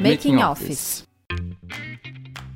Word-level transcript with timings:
Making 0.00 0.38
Office. 0.38 1.06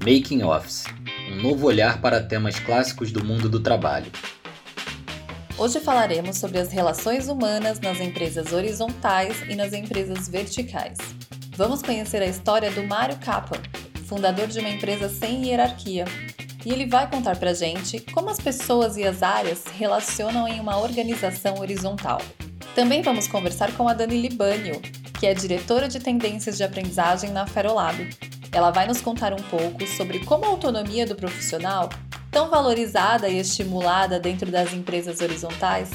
Making 0.03 0.43
Office. 0.43 0.85
Um 1.31 1.43
novo 1.43 1.67
olhar 1.67 2.01
para 2.01 2.23
temas 2.23 2.59
clássicos 2.59 3.13
do 3.13 3.23
mundo 3.23 3.51
do 3.51 3.61
trabalho. 3.61 4.11
Hoje 5.59 5.81
falaremos 5.81 6.39
sobre 6.39 6.61
as 6.61 6.73
relações 6.73 7.29
humanas 7.29 7.79
nas 7.79 8.01
empresas 8.01 8.55
horizontais 8.55 9.43
e 9.43 9.55
nas 9.55 9.75
empresas 9.75 10.29
verticais. 10.29 10.97
Vamos 11.55 11.83
conhecer 11.83 12.23
a 12.23 12.27
história 12.27 12.71
do 12.71 12.83
Mário 12.85 13.19
Kaplan, 13.19 13.61
fundador 14.07 14.47
de 14.47 14.61
uma 14.61 14.71
empresa 14.71 15.11
sem 15.11 15.45
hierarquia. 15.47 16.07
E 16.65 16.73
ele 16.73 16.87
vai 16.87 17.07
contar 17.11 17.37
pra 17.37 17.53
gente 17.53 18.01
como 18.13 18.31
as 18.31 18.41
pessoas 18.41 18.97
e 18.97 19.05
as 19.05 19.23
áreas 19.23 19.59
se 19.59 19.71
relacionam 19.75 20.49
em 20.49 20.59
uma 20.59 20.79
organização 20.79 21.59
horizontal. 21.59 22.19
Também 22.75 23.03
vamos 23.03 23.29
conversar 23.29 23.73
com 23.77 23.87
a 23.87 23.93
Dani 23.93 24.21
Libânio, 24.21 24.81
que 25.21 25.27
é 25.27 25.35
diretora 25.35 25.89
de 25.89 26.01
tendências 26.01 26.57
de 26.57 26.65
aprendizagem 26.65 27.31
na 27.31 27.47
Ferolab. 27.47 28.09
Ela 28.51 28.71
vai 28.71 28.87
nos 28.87 29.01
contar 29.01 29.33
um 29.33 29.43
pouco 29.43 29.87
sobre 29.87 30.21
como 30.21 30.47
a 30.47 30.49
autonomia 30.49 31.07
do 31.07 31.15
profissional, 31.15 31.91
tão 32.31 32.49
valorizada 32.49 33.29
e 33.29 33.39
estimulada 33.39 34.19
dentro 34.19 34.51
das 34.51 34.73
empresas 34.73 35.21
horizontais, 35.21 35.91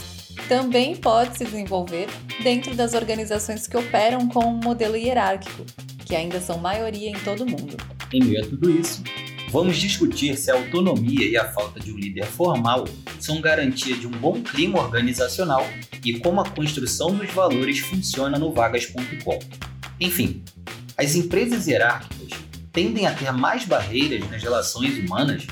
também 0.48 0.96
pode 0.96 1.38
se 1.38 1.46
desenvolver 1.46 2.08
dentro 2.42 2.76
das 2.76 2.94
organizações 2.94 3.68
que 3.68 3.76
operam 3.76 4.28
com 4.28 4.46
um 4.46 4.60
modelo 4.64 4.96
hierárquico, 4.96 5.66
que 6.06 6.16
ainda 6.16 6.40
são 6.40 6.60
maioria 6.60 7.10
em 7.10 7.20
todo 7.20 7.42
o 7.42 7.50
mundo. 7.50 7.76
Em 8.14 8.24
meio 8.24 8.42
a 8.42 8.48
tudo 8.48 8.70
isso, 8.70 9.04
vamos 9.50 9.78
discutir 9.78 10.38
se 10.38 10.52
a 10.52 10.56
autonomia 10.56 11.26
e 11.26 11.38
a 11.38 11.46
falta 11.52 11.80
de 11.80 11.92
um 11.92 11.98
líder 11.98 12.26
formal 12.26 12.86
são 13.20 13.42
garantia 13.42 13.96
de 13.96 14.08
um 14.08 14.12
bom 14.12 14.42
clima 14.42 14.80
organizacional 14.80 15.66
e 16.04 16.20
como 16.20 16.42
a 16.42 16.50
construção 16.50 17.16
dos 17.16 17.30
valores 17.32 17.80
funciona 17.80 18.38
no 18.38 18.52
vagas.com. 18.52 19.40
Enfim, 20.00 20.44
as 20.98 21.16
empresas 21.16 21.68
hierárquicas 21.68 22.30
tendem 22.72 23.08
a 23.08 23.14
ter 23.14 23.32
mais 23.32 23.66
barreiras 23.66 24.30
nas 24.30 24.42
relações 24.42 24.98
humanas? 25.00 25.48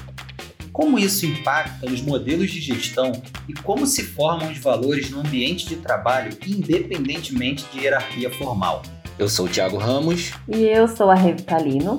Como 0.71 0.99
isso 0.99 1.25
impacta 1.25 1.89
nos 1.89 2.01
modelos 2.01 2.51
de 2.51 2.59
gestão 2.59 3.11
e 3.47 3.53
como 3.53 3.87
se 3.87 4.03
formam 4.03 4.51
os 4.51 4.57
valores 4.57 5.09
no 5.09 5.21
ambiente 5.21 5.65
de 5.67 5.77
trabalho 5.77 6.37
independentemente 6.45 7.65
de 7.73 7.79
hierarquia 7.79 8.29
formal? 8.29 8.83
Eu 9.17 9.29
sou 9.29 9.45
o 9.45 9.49
Thiago 9.49 9.77
Ramos. 9.77 10.33
E 10.47 10.63
eu 10.63 10.87
sou 10.87 11.09
a 11.09 11.15
Revitalino. 11.15 11.97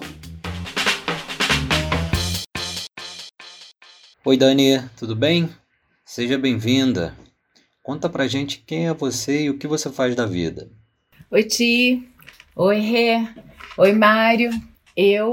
Oi, 4.29 4.37
Dani, 4.37 4.83
tudo 4.99 5.15
bem? 5.15 5.49
Seja 6.05 6.37
bem-vinda. 6.37 7.17
Conta 7.81 8.09
pra 8.09 8.27
gente 8.27 8.59
quem 8.59 8.89
é 8.89 8.93
você 8.93 9.45
e 9.45 9.51
o 9.51 9.57
que 9.57 9.69
você 9.69 9.89
faz 9.89 10.17
da 10.17 10.27
vida. 10.27 10.69
Oi, 11.31 11.45
Ti. 11.45 12.09
Oi, 12.57 12.81
Rê. 12.81 13.25
Oi, 13.79 13.93
Mário. 13.93 14.51
Eu. 14.97 15.31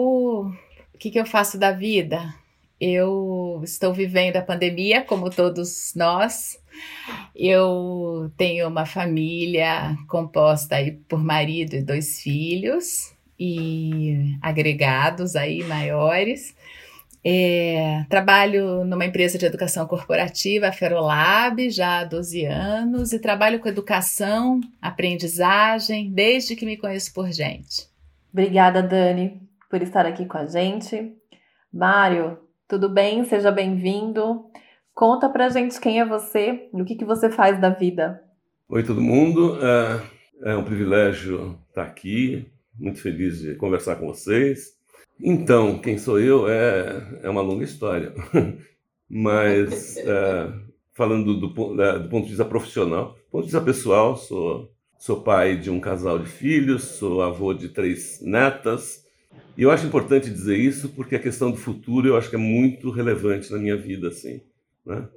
O 0.94 0.98
que, 1.00 1.10
que 1.10 1.20
eu 1.20 1.26
faço 1.26 1.58
da 1.58 1.72
vida? 1.72 2.36
Eu 2.80 3.62
estou 3.64 3.92
vivendo 3.96 4.36
a 4.36 4.44
pandemia, 4.44 5.02
como 5.02 5.32
todos 5.32 5.92
nós. 5.96 6.60
Eu 7.36 8.32
tenho 8.38 8.68
uma 8.68 8.86
família 8.86 9.98
composta 10.08 10.76
aí 10.76 10.92
por 10.92 11.18
marido 11.24 11.74
e 11.74 11.82
dois 11.82 12.22
filhos 12.22 13.12
e 13.40 14.38
agregados 14.40 15.36
aí 15.36 15.64
maiores. 15.64 16.56
É, 17.26 18.06
trabalho 18.10 18.84
numa 18.84 19.06
empresa 19.06 19.38
de 19.38 19.46
educação 19.46 19.88
corporativa, 19.88 20.68
a 20.68 20.74
Ferolab, 20.74 21.70
já 21.70 22.00
há 22.00 22.04
12 22.04 22.46
anos, 22.46 23.14
e 23.14 23.20
trabalho 23.20 23.60
com 23.60 23.70
educação, 23.70 24.60
aprendizagem, 24.82 26.12
desde 26.12 26.56
que 26.56 26.66
me 26.66 26.76
conheço 26.76 27.14
por 27.14 27.32
gente. 27.32 27.88
Obrigada, 28.32 28.84
Dani, 28.84 29.42
por 29.70 29.82
estar 29.82 30.06
aqui 30.06 30.26
com 30.26 30.38
a 30.38 30.46
gente. 30.46 31.14
Mário, 31.72 32.38
tudo 32.68 32.90
bem? 32.90 33.24
Seja 33.24 33.52
bem-vindo. 33.52 34.44
Conta 34.94 35.30
pra 35.30 35.50
gente 35.50 35.80
quem 35.80 36.00
é 36.00 36.06
você 36.06 36.70
e 36.74 36.82
o 36.82 36.86
que, 36.86 36.96
que 36.96 37.06
você 37.06 37.30
faz 37.30 37.60
da 37.60 37.70
vida. 37.70 38.22
Oi, 38.68 38.84
todo 38.84 39.02
mundo. 39.02 39.58
É, 39.64 40.52
é 40.52 40.56
um 40.56 40.64
privilégio 40.64 41.58
estar 41.70 41.84
aqui, 41.84 42.48
muito 42.78 43.02
feliz 43.02 43.40
de 43.40 43.56
conversar 43.56 43.96
com 43.96 44.08
vocês. 44.08 44.74
Então, 45.22 45.80
quem 45.80 45.98
sou 45.98 46.20
eu? 46.20 46.48
É, 46.48 47.20
é 47.24 47.30
uma 47.30 47.42
longa 47.42 47.64
história, 47.64 48.14
mas 49.10 49.98
é, 49.98 50.54
falando 50.94 51.34
do, 51.36 51.48
do, 51.48 52.10
ponto 52.10 52.24
de 52.24 52.30
vista 52.30 52.46
profissional, 52.46 53.14
do 53.14 53.32
ponto 53.32 53.46
de 53.46 53.52
vista 53.52 53.62
pessoal, 53.62 54.16
sou, 54.18 54.72
sou 54.98 55.22
pai 55.22 55.58
de 55.58 55.70
um 55.70 55.80
casal 55.80 56.20
de 56.20 56.30
filhos, 56.30 56.84
sou 56.84 57.22
avô 57.22 57.54
de 57.54 57.70
três 57.70 58.22
netas, 58.22 59.04
e 59.58 59.64
eu 59.64 59.72
acho 59.72 59.86
importante 59.86 60.30
dizer 60.30 60.58
isso 60.58 60.90
porque 60.90 61.16
a 61.16 61.20
questão 61.20 61.52
do 61.52 61.58
futuro 61.58 62.08
eu 62.08 62.18
acho 62.18 62.30
que 62.30 62.36
é 62.36 62.40
muito 62.40 62.90
relevante 62.90 63.52
na 63.52 63.58
minha 63.58 63.78
vida, 63.78 64.08
assim, 64.08 64.42
né? 64.86 65.08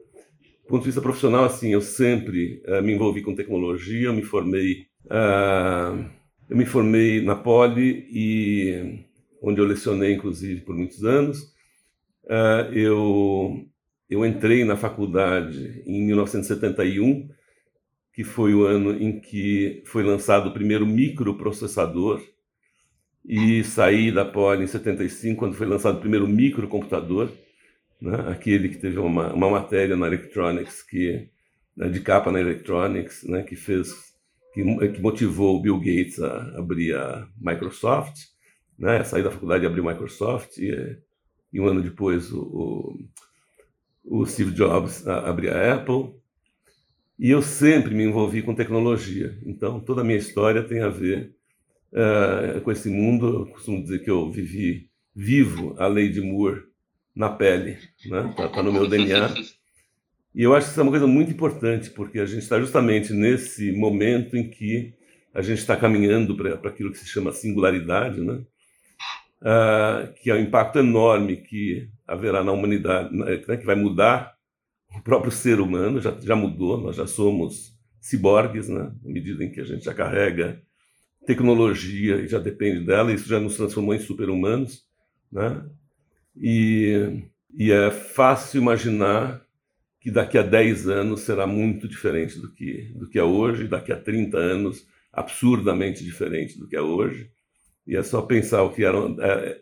Do 0.63 0.69
ponto 0.69 0.81
de 0.81 0.87
vista 0.87 1.01
profissional, 1.01 1.45
assim, 1.45 1.73
eu 1.73 1.81
sempre 1.81 2.61
uh, 2.67 2.83
me 2.83 2.93
envolvi 2.93 3.23
com 3.23 3.37
tecnologia, 3.37 4.09
eu 4.09 4.13
me 4.13 4.23
formei, 4.23 4.87
uh, 5.05 6.05
eu 6.51 6.57
me 6.57 6.67
formei 6.67 7.23
na 7.23 7.37
Poli 7.37 8.05
e 8.11 9.06
onde 9.47 9.61
eu 9.61 9.65
lecionei, 9.65 10.13
inclusive, 10.13 10.63
por 10.63 10.75
muitos 10.75 11.05
anos. 11.05 11.55
Uh, 12.25 12.73
eu, 12.73 13.65
eu 14.11 14.27
entrei 14.27 14.65
na 14.65 14.77
faculdade 14.77 15.83
em 15.87 16.05
1971, 16.05 17.29
que 18.13 18.25
foi 18.25 18.55
o 18.55 18.65
ano 18.65 19.01
em 19.01 19.21
que 19.21 19.83
foi 19.87 20.03
lançado 20.03 20.49
o 20.49 20.53
primeiro 20.53 20.85
microprocessador, 20.85 22.21
e 23.25 23.63
saí 23.63 24.11
da 24.11 24.25
Poli 24.25 24.65
em 24.65 24.67
75, 24.67 25.39
quando 25.39 25.55
foi 25.55 25.67
lançado 25.67 25.99
o 25.99 26.01
primeiro 26.01 26.27
microcomputador, 26.27 27.31
né? 28.01 28.29
aquele 28.29 28.69
que 28.69 28.79
teve 28.79 28.99
uma, 28.99 29.33
uma 29.33 29.49
matéria 29.49 29.97
na 29.97 30.09
Electronics, 30.09 30.83
que, 30.83 31.29
né, 31.77 31.89
de 31.89 32.01
capa 32.01 32.33
na 32.33 32.41
Electronics, 32.41 33.23
né, 33.25 33.43
que 33.43 33.55
fez 33.57 34.07
que 34.55 34.65
motivou 35.01 35.57
o 35.57 35.61
Bill 35.61 35.79
Gates 35.79 36.19
a 36.19 36.59
abrir 36.59 36.95
a 36.95 37.29
Microsoft 37.39 38.36
né? 38.79 39.03
Saí 39.05 39.23
da 39.23 39.31
faculdade 39.31 39.65
e 39.65 39.67
abri 39.67 39.83
Microsoft 39.83 40.59
e, 40.59 40.99
e 41.53 41.61
um 41.61 41.67
ano 41.67 41.83
depois 41.83 42.33
o, 42.33 42.99
o, 44.05 44.21
o 44.21 44.27
Steve 44.27 44.53
Jobs 44.53 45.07
abriu 45.07 45.53
a 45.53 45.75
Apple. 45.75 46.15
E 47.19 47.31
eu 47.31 47.41
sempre 47.41 47.95
me 47.95 48.05
envolvi 48.05 48.43
com 48.43 48.55
tecnologia. 48.55 49.39
Então, 49.47 49.81
toda 49.81 50.03
a 50.03 50.05
minha 50.05 50.19
história 50.19 50.63
tem 50.63 50.83
a 50.83 50.89
ver 50.89 51.35
uh, 51.93 52.61
com 52.61 52.71
esse 52.71 52.91
mundo. 52.91 53.27
Eu 53.27 53.47
costumo 53.47 53.83
dizer 53.83 54.01
que 54.01 54.11
eu 54.11 54.31
vivi, 54.31 54.91
vivo 55.15 55.75
a 55.79 55.87
lei 55.87 56.11
de 56.11 56.21
Moore 56.21 56.65
na 57.15 57.31
pele, 57.31 57.79
né? 58.05 58.35
Tá, 58.37 58.49
tá 58.49 58.63
no 58.63 58.71
meu 58.71 58.87
DNA. 58.87 59.35
E 60.35 60.43
eu 60.43 60.55
acho 60.55 60.67
que 60.67 60.73
isso 60.73 60.81
é 60.81 60.83
uma 60.83 60.93
coisa 60.93 61.07
muito 61.07 61.33
importante, 61.33 61.89
porque 61.89 62.19
a 62.19 62.27
gente 62.27 62.43
está 62.43 62.61
justamente 62.61 63.15
nesse 63.15 63.73
momento 63.73 64.37
em 64.37 64.51
que 64.51 64.93
a 65.33 65.41
gente 65.41 65.59
está 65.59 65.75
caminhando 65.75 66.37
para 66.37 66.69
aquilo 66.69 66.93
que 66.93 66.99
se 66.99 67.07
chama 67.07 67.33
singularidade, 67.33 68.21
né? 68.21 68.43
Uh, 69.47 70.13
que 70.15 70.31
é 70.31 70.35
um 70.35 70.41
impacto 70.41 70.81
enorme 70.81 71.37
que 71.37 71.89
haverá 72.07 72.43
na 72.43 72.51
humanidade, 72.51 73.15
né, 73.17 73.37
que 73.37 73.65
vai 73.65 73.77
mudar 73.77 74.35
o 74.97 75.01
próprio 75.01 75.31
ser 75.31 75.61
humano, 75.61 76.01
já, 76.01 76.17
já 76.21 76.35
mudou, 76.35 76.81
nós 76.81 76.97
já 76.97 77.07
somos 77.07 77.77
ciborgues, 78.01 78.69
né, 78.69 78.93
na 79.03 79.13
medida 79.13 79.45
em 79.45 79.51
que 79.51 79.61
a 79.61 79.65
gente 79.65 79.85
já 79.85 79.95
carrega 79.95 80.61
tecnologia 81.27 82.17
e 82.17 82.29
já 82.29 82.39
depende 82.39 82.85
dela, 82.85 83.13
isso 83.13 83.29
já 83.29 83.41
nos 83.41 83.57
transformou 83.57 83.95
em 83.95 83.99
super-humanos, 83.99 84.85
né? 85.31 85.65
E, 86.37 87.25
e 87.53 87.73
é 87.73 87.91
fácil 87.91 88.61
imaginar 88.61 89.45
que 90.01 90.11
daqui 90.11 90.39
a 90.39 90.43
10 90.43 90.89
anos 90.89 91.23
será 91.23 91.47
muito 91.47 91.89
diferente 91.89 92.39
do 92.39 92.53
que, 92.53 92.93
do 92.95 93.09
que 93.09 93.19
é 93.19 93.25
hoje, 93.25 93.67
daqui 93.67 93.91
a 93.91 94.01
30 94.01 94.39
anos 94.39 94.87
absurdamente 95.13 96.05
diferente 96.05 96.57
do 96.59 96.69
que 96.69 96.77
é 96.77 96.81
hoje. 96.81 97.29
E 97.87 97.97
é 97.97 98.03
só 98.03 98.23
pensar 98.23 98.63
o 98.63 98.73
que 98.73 98.85
era 98.85 98.99
é, 98.99 99.61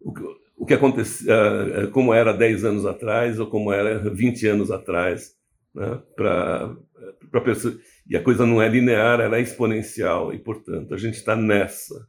o, 0.00 0.12
o, 0.56 0.66
que 0.66 0.74
acontecia, 0.74 1.32
é, 1.32 1.86
como 1.88 2.14
era 2.14 2.32
10 2.32 2.64
anos 2.64 2.86
atrás 2.86 3.38
ou 3.38 3.48
como 3.48 3.72
era 3.72 3.98
20 4.10 4.46
anos 4.46 4.70
atrás, 4.70 5.34
né, 5.74 6.00
para 6.14 7.40
perceber. 7.42 7.80
E 8.08 8.16
a 8.16 8.22
coisa 8.22 8.46
não 8.46 8.62
é 8.62 8.68
linear, 8.68 9.20
ela 9.20 9.36
é 9.36 9.40
exponencial, 9.40 10.32
e 10.32 10.38
portanto 10.38 10.94
a 10.94 10.96
gente 10.96 11.14
está 11.14 11.36
nessa. 11.36 12.06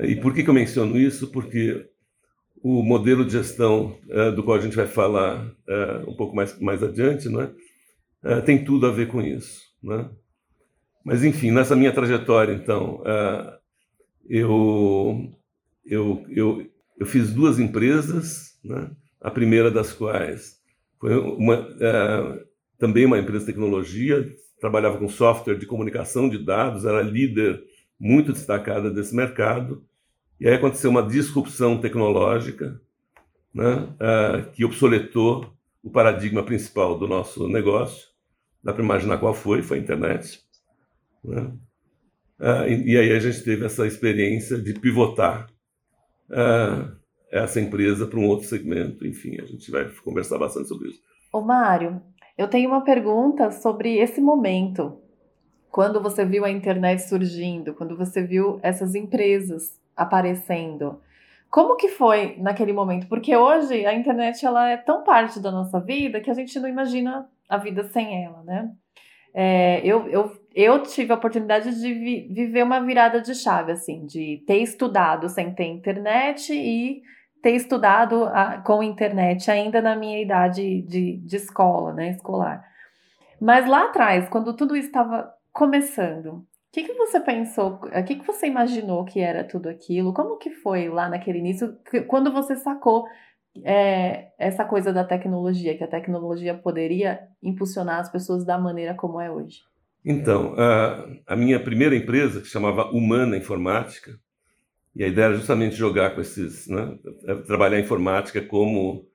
E 0.00 0.16
por 0.16 0.34
que, 0.34 0.42
que 0.42 0.50
eu 0.50 0.54
menciono 0.54 0.98
isso? 0.98 1.30
Porque 1.30 1.88
o 2.62 2.82
modelo 2.82 3.24
de 3.24 3.32
gestão 3.32 3.98
uh, 4.08 4.32
do 4.32 4.42
qual 4.42 4.56
a 4.56 4.60
gente 4.60 4.76
vai 4.76 4.86
falar 4.86 5.44
uh, 5.44 6.08
um 6.10 6.14
pouco 6.14 6.34
mais, 6.34 6.58
mais 6.60 6.82
adiante, 6.82 7.28
né, 7.28 7.50
uh, 8.24 8.42
tem 8.42 8.64
tudo 8.64 8.86
a 8.86 8.90
ver 8.90 9.08
com 9.08 9.20
isso. 9.20 9.60
Né? 9.82 10.08
Mas, 11.04 11.24
enfim, 11.24 11.50
nessa 11.50 11.74
minha 11.74 11.92
trajetória, 11.92 12.52
então, 12.52 13.02
eu, 14.34 15.30
eu, 15.84 16.24
eu, 16.30 16.66
eu 16.98 17.06
fiz 17.06 17.30
duas 17.30 17.58
empresas, 17.58 18.58
né? 18.64 18.90
a 19.20 19.30
primeira 19.30 19.70
das 19.70 19.92
quais 19.92 20.58
foi 20.98 21.14
uma, 21.18 21.60
uh, 21.60 22.46
também 22.78 23.04
uma 23.04 23.18
empresa 23.18 23.40
de 23.40 23.52
tecnologia, 23.52 24.34
trabalhava 24.58 24.96
com 24.96 25.06
software 25.06 25.58
de 25.58 25.66
comunicação 25.66 26.30
de 26.30 26.38
dados, 26.38 26.86
era 26.86 27.02
líder 27.02 27.62
muito 28.00 28.32
destacada 28.32 28.90
desse 28.90 29.14
mercado. 29.14 29.84
E 30.40 30.48
aí 30.48 30.54
aconteceu 30.54 30.90
uma 30.90 31.02
disrupção 31.02 31.78
tecnológica 31.78 32.80
né, 33.52 33.74
uh, 33.74 34.50
que 34.52 34.64
obsoletou 34.64 35.52
o 35.82 35.90
paradigma 35.90 36.42
principal 36.42 36.98
do 36.98 37.06
nosso 37.06 37.46
negócio. 37.48 38.08
Dá 38.64 38.72
para 38.72 38.82
imaginar 38.82 39.18
qual 39.18 39.34
foi? 39.34 39.60
Foi 39.60 39.76
a 39.76 39.80
internet. 39.80 40.40
Né? 41.22 41.52
Uh, 42.42 42.66
e, 42.66 42.94
e, 42.94 42.98
aí 42.98 43.12
a 43.12 43.20
gente 43.20 43.40
teve 43.44 43.64
essa 43.64 43.86
experiência 43.86 44.58
de 44.58 44.74
pivotar 44.74 45.46
uh, 46.28 46.92
essa 47.30 47.60
empresa 47.60 48.04
para 48.04 48.18
um 48.18 48.26
outro 48.26 48.48
segmento. 48.48 49.06
Enfim, 49.06 49.40
a 49.40 49.44
gente 49.46 49.70
vai 49.70 49.88
conversar 50.04 50.38
bastante 50.38 50.66
sobre 50.66 50.88
isso. 50.88 51.00
Ô 51.32 51.40
Mário, 51.40 52.02
eu 52.36 52.48
tenho 52.48 52.68
uma 52.68 52.82
pergunta 52.82 53.52
sobre 53.52 53.96
esse 53.96 54.20
momento. 54.20 54.98
Quando 55.70 56.02
você 56.02 56.24
viu 56.24 56.44
a 56.44 56.50
internet 56.50 57.02
surgindo, 57.02 57.74
quando 57.74 57.96
você 57.96 58.26
viu 58.26 58.58
essas 58.60 58.96
empresas 58.96 59.80
aparecendo, 59.96 61.00
como 61.48 61.76
que 61.76 61.90
foi 61.90 62.36
naquele 62.38 62.72
momento? 62.72 63.06
Porque 63.06 63.36
hoje 63.36 63.86
a 63.86 63.94
internet 63.94 64.44
ela 64.44 64.68
é 64.68 64.76
tão 64.76 65.04
parte 65.04 65.38
da 65.38 65.52
nossa 65.52 65.78
vida 65.78 66.20
que 66.20 66.30
a 66.30 66.34
gente 66.34 66.58
não 66.58 66.68
imagina 66.68 67.28
a 67.48 67.56
vida 67.56 67.84
sem 67.84 68.24
ela, 68.24 68.42
né? 68.42 68.72
É, 69.32 69.80
eu, 69.86 70.08
eu, 70.08 70.41
eu 70.54 70.82
tive 70.82 71.12
a 71.12 71.16
oportunidade 71.16 71.80
de 71.80 71.94
vi, 71.94 72.28
viver 72.32 72.62
uma 72.62 72.80
virada 72.80 73.20
de 73.20 73.34
chave, 73.34 73.72
assim, 73.72 74.06
de 74.06 74.42
ter 74.46 74.58
estudado 74.58 75.28
sem 75.28 75.54
ter 75.54 75.64
internet 75.64 76.52
e 76.52 77.02
ter 77.42 77.52
estudado 77.52 78.24
a, 78.26 78.58
com 78.58 78.82
internet 78.82 79.50
ainda 79.50 79.82
na 79.82 79.96
minha 79.96 80.20
idade 80.22 80.82
de, 80.82 81.16
de 81.18 81.36
escola, 81.36 81.92
né, 81.92 82.10
escolar. 82.10 82.64
Mas 83.40 83.66
lá 83.66 83.86
atrás, 83.86 84.28
quando 84.28 84.54
tudo 84.54 84.76
estava 84.76 85.28
começando, 85.52 86.28
o 86.34 86.46
que, 86.72 86.84
que 86.84 86.94
você 86.94 87.20
pensou? 87.20 87.80
O 87.82 88.04
que, 88.04 88.14
que 88.16 88.26
você 88.26 88.46
imaginou 88.46 89.04
que 89.04 89.20
era 89.20 89.44
tudo 89.44 89.68
aquilo? 89.68 90.14
Como 90.14 90.38
que 90.38 90.50
foi 90.50 90.88
lá 90.88 91.08
naquele 91.08 91.38
início, 91.38 91.76
quando 92.06 92.32
você 92.32 92.56
sacou 92.56 93.04
é, 93.64 94.30
essa 94.38 94.64
coisa 94.64 94.92
da 94.92 95.04
tecnologia, 95.04 95.76
que 95.76 95.84
a 95.84 95.88
tecnologia 95.88 96.56
poderia 96.56 97.28
impulsionar 97.42 98.00
as 98.00 98.10
pessoas 98.10 98.44
da 98.44 98.56
maneira 98.56 98.94
como 98.94 99.20
é 99.20 99.30
hoje? 99.30 99.58
Então, 100.04 100.54
a, 100.58 101.06
a 101.28 101.36
minha 101.36 101.60
primeira 101.60 101.94
empresa, 101.94 102.40
que 102.40 102.48
chamava 102.48 102.90
Humana 102.90 103.36
Informática, 103.36 104.18
e 104.94 105.04
a 105.04 105.08
ideia 105.08 105.26
era 105.26 105.36
justamente 105.36 105.74
jogar 105.74 106.14
com 106.14 106.20
esses, 106.20 106.66
né, 106.68 106.98
trabalhar 107.46 107.76
a 107.78 107.80
informática 107.80 108.42
como 108.42 109.06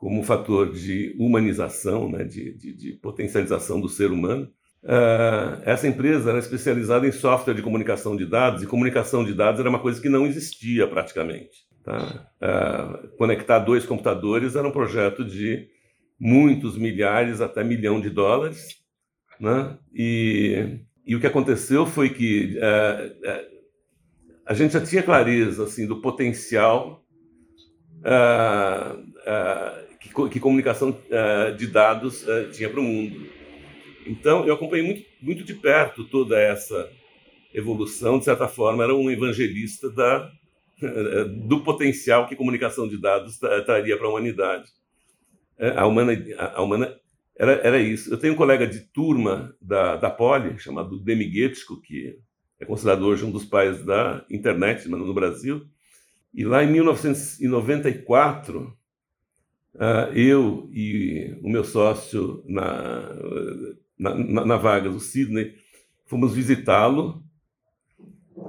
como 0.00 0.18
um 0.18 0.22
fator 0.22 0.72
de 0.72 1.14
humanização, 1.18 2.10
né, 2.10 2.24
de, 2.24 2.54
de, 2.54 2.72
de 2.72 2.92
potencialização 2.94 3.78
do 3.78 3.86
ser 3.86 4.10
humano. 4.10 4.50
Uh, 4.82 5.60
essa 5.62 5.86
empresa 5.86 6.30
era 6.30 6.38
especializada 6.38 7.06
em 7.06 7.12
software 7.12 7.52
de 7.52 7.60
comunicação 7.60 8.16
de 8.16 8.24
dados, 8.24 8.62
e 8.62 8.66
comunicação 8.66 9.22
de 9.22 9.34
dados 9.34 9.60
era 9.60 9.68
uma 9.68 9.78
coisa 9.78 10.00
que 10.00 10.08
não 10.08 10.26
existia 10.26 10.88
praticamente. 10.88 11.66
Tá? 11.84 12.26
Uh, 12.40 13.14
conectar 13.18 13.58
dois 13.58 13.84
computadores 13.84 14.56
era 14.56 14.66
um 14.66 14.72
projeto 14.72 15.22
de 15.22 15.68
muitos 16.18 16.78
milhares 16.78 17.42
até 17.42 17.62
milhão 17.62 18.00
de 18.00 18.08
dólares. 18.08 18.79
Né? 19.40 19.78
E, 19.94 20.80
e 21.06 21.16
o 21.16 21.20
que 21.20 21.26
aconteceu 21.26 21.86
foi 21.86 22.10
que 22.10 22.58
uh, 22.58 23.60
a 24.44 24.52
gente 24.52 24.74
já 24.74 24.80
tinha 24.80 25.02
clareza 25.02 25.64
assim, 25.64 25.86
do 25.86 26.00
potencial 26.00 27.02
que, 30.00 30.28
que, 30.30 30.40
comunicação 30.40 30.96
de 31.58 31.66
dados 31.66 32.24
tinha 32.52 32.70
para 32.70 32.80
o 32.80 32.82
mundo. 32.82 33.28
Então, 34.06 34.46
eu 34.46 34.54
acompanhei 34.54 34.84
muito, 34.84 35.04
muito 35.20 35.44
de 35.44 35.54
perto 35.54 36.04
toda 36.04 36.40
essa 36.40 36.90
evolução. 37.52 38.18
De 38.18 38.24
certa 38.24 38.48
forma, 38.48 38.82
era 38.82 38.94
um 38.94 39.10
evangelista 39.10 39.90
da, 39.90 40.30
do 41.46 41.60
potencial 41.60 42.26
que 42.26 42.36
comunicação 42.36 42.88
de 42.88 42.98
dados 42.98 43.38
traria 43.38 43.96
para 43.96 44.06
a 44.06 44.10
humanidade. 44.10 44.70
É, 45.58 45.70
a 45.76 45.86
humana, 45.86 46.12
a 46.38 46.62
humana 46.62 46.96
era, 47.40 47.52
era 47.66 47.80
isso. 47.80 48.12
Eu 48.12 48.18
tenho 48.18 48.34
um 48.34 48.36
colega 48.36 48.66
de 48.66 48.80
turma 48.80 49.56
da, 49.62 49.96
da 49.96 50.10
Poli, 50.10 50.58
chamado 50.58 51.00
Demi 51.00 51.32
Getsko, 51.32 51.80
que 51.80 52.18
é 52.60 52.66
considerado 52.66 53.06
hoje 53.06 53.24
um 53.24 53.30
dos 53.30 53.46
pais 53.46 53.82
da 53.82 54.22
internet 54.30 54.86
no 54.86 55.14
Brasil. 55.14 55.66
E 56.34 56.44
lá 56.44 56.62
em 56.62 56.70
1994, 56.70 58.76
ah, 59.78 60.10
eu 60.14 60.68
e 60.70 61.34
o 61.42 61.48
meu 61.48 61.64
sócio 61.64 62.44
na, 62.46 63.08
na, 63.98 64.14
na, 64.14 64.44
na 64.44 64.56
vaga 64.58 64.90
do 64.90 65.00
Sidney, 65.00 65.54
fomos 66.04 66.34
visitá-lo 66.34 67.24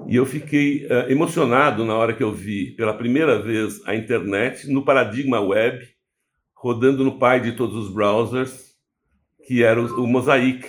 e 0.06 0.18
eu 0.18 0.26
fiquei 0.26 0.86
uh, 0.88 1.10
emocionado 1.10 1.86
na 1.86 1.96
hora 1.96 2.14
que 2.14 2.24
eu 2.24 2.34
vi 2.34 2.72
pela 2.72 2.94
primeira 2.94 3.42
vez 3.42 3.82
a 3.86 3.96
internet 3.96 4.70
no 4.70 4.84
paradigma 4.84 5.40
web, 5.40 5.88
rodando 6.54 7.06
no 7.06 7.18
pai 7.18 7.40
de 7.40 7.54
todos 7.54 7.76
os 7.76 7.94
browsers, 7.94 8.71
que 9.52 9.64
era 9.64 9.82
o, 9.82 10.06
o 10.06 10.08
Mosaic. 10.08 10.66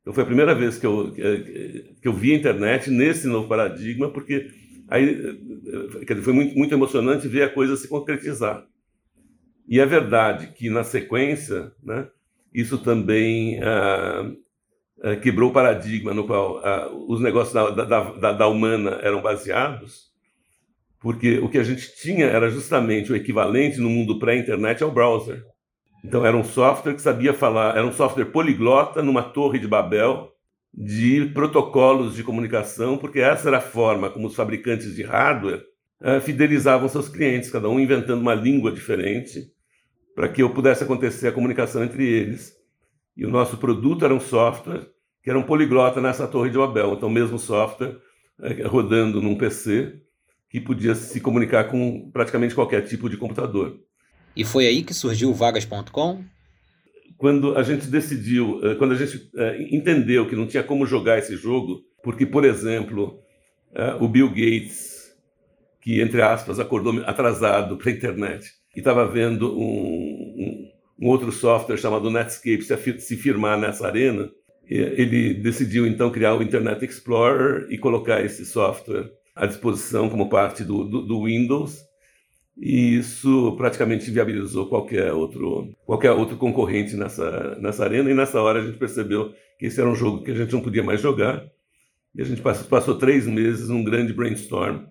Então 0.00 0.14
foi 0.14 0.22
a 0.22 0.26
primeira 0.26 0.54
vez 0.54 0.78
que 0.78 0.86
eu, 0.86 1.10
que, 1.10 1.96
eu 2.04 2.12
vi 2.12 2.32
a 2.32 2.36
internet 2.36 2.88
nesse 2.88 3.26
novo 3.26 3.48
paradigma, 3.48 4.08
porque 4.12 4.46
aí 4.86 5.08
eh, 5.10 6.04
dizer, 6.04 6.22
foi 6.22 6.32
muito, 6.32 6.56
muito 6.56 6.72
emocionante 6.72 7.26
ver 7.26 7.42
a 7.42 7.48
coisa 7.48 7.76
se 7.76 7.88
concretizar. 7.88 8.64
E 9.66 9.80
é 9.80 9.84
verdade 9.84 10.52
que 10.52 10.70
na 10.70 10.84
sequência, 10.84 11.72
né, 11.82 12.06
isso 12.54 12.78
também 12.78 13.60
ah, 13.60 14.30
ah, 15.02 15.16
quebrou 15.16 15.50
o 15.50 15.52
paradigma 15.52 16.14
no 16.14 16.28
qual 16.28 16.64
ah, 16.64 16.88
os 17.08 17.20
negócios 17.20 17.52
da, 17.52 17.70
da, 17.70 18.12
da, 18.12 18.32
da, 18.34 18.46
humana 18.46 19.00
eram 19.02 19.20
baseados, 19.20 20.12
porque 21.00 21.40
o 21.40 21.48
que 21.48 21.58
a 21.58 21.64
gente 21.64 21.92
tinha 22.00 22.26
era 22.26 22.48
justamente 22.50 23.10
o 23.10 23.16
equivalente 23.16 23.78
no 23.80 23.90
mundo 23.90 24.20
pré-internet 24.20 24.80
ao 24.80 24.92
browser. 24.92 25.49
Então 26.04 26.24
era 26.24 26.36
um 26.36 26.44
software 26.44 26.94
que 26.94 27.02
sabia 27.02 27.34
falar, 27.34 27.76
era 27.76 27.86
um 27.86 27.92
software 27.92 28.26
poliglota 28.26 29.02
numa 29.02 29.22
torre 29.22 29.58
de 29.58 29.68
Babel 29.68 30.32
de 30.72 31.26
protocolos 31.34 32.14
de 32.14 32.22
comunicação, 32.22 32.96
porque 32.96 33.20
essa 33.20 33.48
era 33.48 33.58
a 33.58 33.62
forma 33.62 34.08
como 34.08 34.28
os 34.28 34.34
fabricantes 34.36 34.94
de 34.94 35.02
hardware 35.02 35.64
fidelizavam 36.22 36.88
seus 36.88 37.08
clientes, 37.08 37.50
cada 37.50 37.68
um 37.68 37.78
inventando 37.78 38.20
uma 38.20 38.34
língua 38.34 38.72
diferente 38.72 39.52
para 40.14 40.28
que 40.28 40.42
eu 40.42 40.50
pudesse 40.50 40.82
acontecer 40.84 41.28
a 41.28 41.32
comunicação 41.32 41.84
entre 41.84 42.06
eles. 42.06 42.54
E 43.16 43.26
o 43.26 43.30
nosso 43.30 43.58
produto 43.58 44.04
era 44.04 44.14
um 44.14 44.20
software 44.20 44.86
que 45.22 45.28
era 45.28 45.38
um 45.38 45.42
poliglota 45.42 46.00
nessa 46.00 46.26
torre 46.26 46.50
de 46.50 46.56
Babel. 46.56 46.94
Então, 46.94 47.10
mesmo 47.10 47.38
software 47.38 47.98
é, 48.40 48.62
rodando 48.66 49.20
num 49.20 49.36
PC 49.36 50.00
que 50.48 50.60
podia 50.60 50.94
se 50.94 51.20
comunicar 51.20 51.64
com 51.64 52.10
praticamente 52.10 52.54
qualquer 52.54 52.82
tipo 52.82 53.08
de 53.08 53.16
computador. 53.16 53.78
E 54.34 54.44
foi 54.44 54.66
aí 54.66 54.82
que 54.82 54.94
surgiu 54.94 55.30
o 55.30 55.34
Vagas.com? 55.34 56.24
Quando 57.18 57.56
a 57.56 57.62
gente 57.62 57.86
decidiu, 57.86 58.60
é, 58.62 58.74
quando 58.76 58.92
a 58.92 58.96
gente 58.96 59.30
é, 59.36 59.62
entendeu 59.74 60.26
que 60.26 60.36
não 60.36 60.46
tinha 60.46 60.62
como 60.62 60.86
jogar 60.86 61.18
esse 61.18 61.36
jogo, 61.36 61.82
porque, 62.02 62.24
por 62.24 62.44
exemplo, 62.44 63.20
o 64.00 64.08
Bill 64.08 64.28
Gates, 64.28 65.14
que, 65.80 66.00
entre 66.00 66.22
aspas, 66.22 66.58
acordou 66.58 67.02
atrasado 67.04 67.76
para 67.76 67.90
a 67.90 67.92
internet, 67.92 68.50
e 68.74 68.78
estava 68.78 69.06
vendo 69.06 69.58
um, 69.58 70.70
um, 70.98 71.08
outro 71.08 71.32
software 71.32 71.76
chamado 71.76 72.10
Netscape 72.10 72.62
se 72.62 73.16
firmar 73.16 73.58
nessa 73.58 73.86
arena. 73.86 74.30
Ele 74.66 75.34
decidiu 75.34 75.86
então 75.86 76.10
criar 76.10 76.34
o 76.34 76.42
Internet 76.42 76.84
Explorer 76.84 77.66
e 77.70 77.76
colocar 77.76 78.24
esse 78.24 78.46
software 78.46 79.10
à 79.34 79.46
disposição 79.46 80.08
como 80.08 80.28
parte 80.28 80.62
do, 80.62 80.84
do, 80.84 81.02
do 81.02 81.24
Windows. 81.24 81.80
E 82.60 82.98
isso 82.98 83.56
praticamente 83.56 84.10
viabilizou 84.10 84.68
qualquer 84.68 85.14
outro, 85.14 85.74
qualquer 85.86 86.10
outro 86.10 86.36
concorrente 86.36 86.94
nessa, 86.94 87.56
nessa 87.58 87.84
arena. 87.84 88.10
E 88.10 88.14
nessa 88.14 88.40
hora 88.42 88.60
a 88.60 88.66
gente 88.66 88.78
percebeu 88.78 89.32
que 89.58 89.66
esse 89.66 89.80
era 89.80 89.88
um 89.88 89.94
jogo 89.94 90.22
que 90.22 90.30
a 90.30 90.34
gente 90.34 90.52
não 90.52 90.60
podia 90.60 90.82
mais 90.82 91.00
jogar. 91.00 91.42
E 92.14 92.20
a 92.20 92.24
gente 92.24 92.42
passou, 92.42 92.66
passou 92.66 92.98
três 92.98 93.26
meses 93.26 93.68
num 93.68 93.82
grande 93.82 94.12
brainstorm 94.12 94.84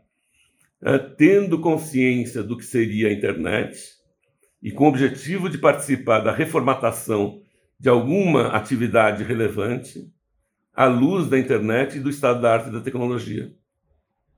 é, 0.82 0.98
tendo 0.98 1.60
consciência 1.60 2.42
do 2.42 2.58
que 2.58 2.64
seria 2.66 3.10
a 3.10 3.14
internet 3.14 3.78
e 4.64 4.72
com 4.72 4.86
o 4.86 4.88
objetivo 4.88 5.50
de 5.50 5.58
participar 5.58 6.20
da 6.20 6.32
reformatação 6.32 7.42
de 7.80 7.90
alguma 7.90 8.48
atividade 8.48 9.24
relevante 9.24 10.10
à 10.74 10.86
luz 10.86 11.28
da 11.28 11.38
internet 11.38 11.98
e 11.98 12.00
do 12.00 12.10
estado 12.10 12.42
da 12.42 12.54
arte 12.54 12.70
e 12.70 12.72
da 12.72 12.82
tecnologia. 12.82 13.54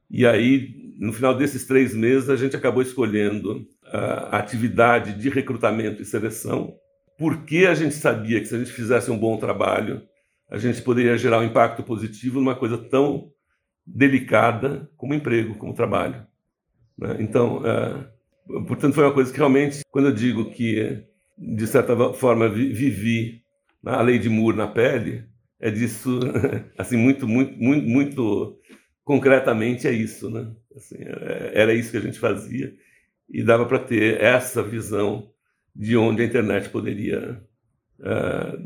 E 0.10 0.26
aí, 0.26 0.81
no 0.98 1.14
final 1.14 1.36
desses 1.36 1.66
três 1.66 1.96
meses, 1.96 2.30
a 2.30 2.36
gente 2.36 2.56
acabou 2.56 2.82
escolhendo 2.82 3.68
a 3.84 4.38
atividade 4.38 5.14
de 5.14 5.30
recrutamento 5.30 6.02
e 6.02 6.06
seleção, 6.06 6.74
porque 7.18 7.66
a 7.66 7.74
gente 7.74 7.96
sabia 7.96 8.40
que 8.40 8.48
se 8.48 8.56
a 8.56 8.60
gente 8.60 8.72
fizesse 8.72 9.12
um 9.12 9.18
bom 9.18 9.38
trabalho, 9.38 10.02
a 10.50 10.58
gente 10.58 10.82
poderia 10.82 11.18
gerar 11.18 11.40
um 11.40 11.44
impacto 11.44 11.84
positivo 11.84 12.40
numa 12.40 12.56
coisa 12.56 12.78
tão 12.78 13.32
delicada 13.86 14.90
como 14.98 15.14
emprego, 15.14 15.56
como 15.56 15.74
trabalho. 15.74 16.26
Né? 16.98 17.18
Então, 17.20 17.62
é, 17.66 18.08
portanto, 18.68 18.94
foi 18.94 19.04
uma 19.04 19.14
coisa 19.14 19.32
que 19.32 19.38
realmente, 19.38 19.82
quando 19.90 20.10
eu 20.10 20.14
digo 20.14 20.52
que, 20.52 21.04
de 21.38 21.68
certa 21.68 21.96
forma, 22.14 22.50
vivi 22.50 23.42
a 23.86 24.02
lei 24.02 24.20
de 24.20 24.30
Moore 24.30 24.58
na 24.58 24.68
pele, 24.68 25.26
é 25.60 25.70
disso, 25.70 26.20
assim, 26.78 26.98
muito, 26.98 27.28
muito, 27.28 27.58
muito, 27.58 27.88
muito 27.88 28.60
concretamente 29.04 29.88
é 29.88 29.92
isso, 29.92 30.30
né? 30.30 30.52
Assim, 30.76 30.98
é, 31.00 31.52
era 31.54 31.74
isso 31.74 31.92
que 31.92 31.98
a 31.98 32.02
gente 32.02 32.20
fazia 32.20 32.74
e 33.30 33.44
dava 33.44 33.66
para 33.66 33.80
ter 33.80 34.22
essa 34.22 34.62
visão 34.62 35.32
de 35.76 35.96
onde 35.96 36.22
a 36.22 36.26
internet 36.26 36.70
poderia, 36.70 37.42
uh, 38.00 38.58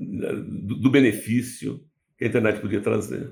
do, 0.81 0.89
benefício 0.89 1.83
que 2.17 2.25
a 2.25 2.27
internet 2.27 2.59
podia 2.59 2.81
trazer. 2.81 3.31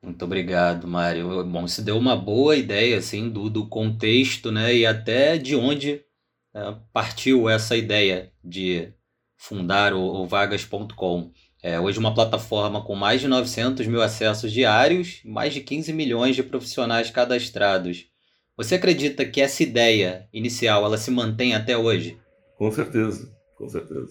Muito 0.00 0.24
obrigado, 0.24 0.86
Mário. 0.86 1.44
Bom, 1.44 1.66
você 1.66 1.82
deu 1.82 1.98
uma 1.98 2.16
boa 2.16 2.54
ideia 2.54 2.98
assim 2.98 3.28
do, 3.28 3.50
do 3.50 3.66
contexto, 3.66 4.52
né, 4.52 4.72
e 4.72 4.86
até 4.86 5.36
de 5.36 5.56
onde 5.56 6.00
é, 6.54 6.76
partiu 6.92 7.48
essa 7.48 7.76
ideia 7.76 8.32
de 8.44 8.92
fundar 9.36 9.92
o, 9.92 10.00
o 10.00 10.26
vagas.com. 10.26 11.32
É, 11.62 11.78
hoje 11.80 11.98
uma 11.98 12.14
plataforma 12.14 12.84
com 12.84 12.94
mais 12.94 13.20
de 13.20 13.26
900 13.26 13.86
mil 13.86 14.00
acessos 14.00 14.52
diários, 14.52 15.20
mais 15.24 15.52
de 15.52 15.60
15 15.60 15.92
milhões 15.92 16.36
de 16.36 16.42
profissionais 16.42 17.10
cadastrados. 17.10 18.06
Você 18.56 18.76
acredita 18.76 19.24
que 19.24 19.40
essa 19.40 19.62
ideia 19.62 20.28
inicial 20.32 20.84
ela 20.84 20.96
se 20.96 21.10
mantém 21.10 21.54
até 21.54 21.76
hoje? 21.76 22.16
Com 22.56 22.70
certeza, 22.70 23.32
com 23.56 23.68
certeza. 23.68 24.08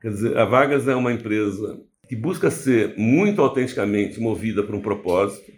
Quer 0.00 0.10
dizer, 0.10 0.36
a 0.36 0.44
Vagas 0.44 0.86
é 0.86 0.94
uma 0.94 1.12
empresa 1.12 1.80
que 2.08 2.14
busca 2.16 2.50
ser 2.50 2.94
muito 2.96 3.42
autenticamente 3.42 4.20
movida 4.20 4.62
por 4.62 4.74
um 4.74 4.80
propósito, 4.80 5.52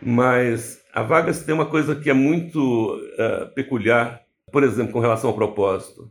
mas 0.00 0.80
a 0.92 1.02
Vagas 1.02 1.42
tem 1.42 1.54
uma 1.54 1.66
coisa 1.66 1.94
que 1.94 2.08
é 2.08 2.14
muito 2.14 2.94
uh, 2.94 3.54
peculiar, 3.54 4.22
por 4.50 4.62
exemplo, 4.62 4.92
com 4.92 5.00
relação 5.00 5.30
ao 5.30 5.36
propósito. 5.36 6.10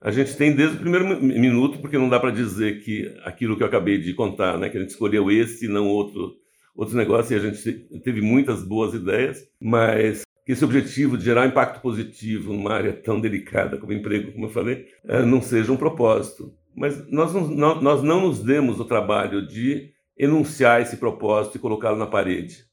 A 0.00 0.10
gente 0.10 0.34
tem 0.34 0.54
desde 0.54 0.76
o 0.76 0.80
primeiro 0.80 1.22
minuto, 1.22 1.78
porque 1.78 1.98
não 1.98 2.08
dá 2.08 2.18
para 2.18 2.30
dizer 2.30 2.82
que 2.82 3.14
aquilo 3.22 3.54
que 3.54 3.62
eu 3.62 3.66
acabei 3.66 3.98
de 3.98 4.14
contar, 4.14 4.56
né, 4.56 4.70
que 4.70 4.78
a 4.78 4.80
gente 4.80 4.90
escolheu 4.90 5.30
esse 5.30 5.66
e 5.66 5.68
não 5.68 5.86
outro, 5.86 6.36
outro 6.74 6.96
negócio, 6.96 7.34
e 7.34 7.38
a 7.38 7.42
gente 7.42 7.70
teve 8.02 8.22
muitas 8.22 8.64
boas 8.64 8.94
ideias, 8.94 9.46
mas 9.60 10.22
esse 10.46 10.64
objetivo 10.64 11.18
de 11.18 11.24
gerar 11.24 11.46
impacto 11.46 11.82
positivo 11.82 12.52
numa 12.52 12.72
área 12.72 12.92
tão 12.94 13.20
delicada 13.20 13.76
como 13.76 13.92
emprego, 13.92 14.32
como 14.32 14.46
eu 14.46 14.50
falei, 14.50 14.86
eh, 15.06 15.22
não 15.22 15.42
seja 15.42 15.70
um 15.70 15.76
propósito. 15.76 16.52
Mas 16.74 17.06
nós 17.10 17.34
não, 17.34 17.80
nós 17.80 18.02
não 18.02 18.22
nos 18.22 18.42
demos 18.42 18.80
o 18.80 18.84
trabalho 18.84 19.46
de 19.46 19.92
enunciar 20.18 20.80
esse 20.80 20.96
propósito 20.96 21.56
e 21.56 21.60
colocá-lo 21.60 21.98
na 21.98 22.06
parede. 22.06 22.64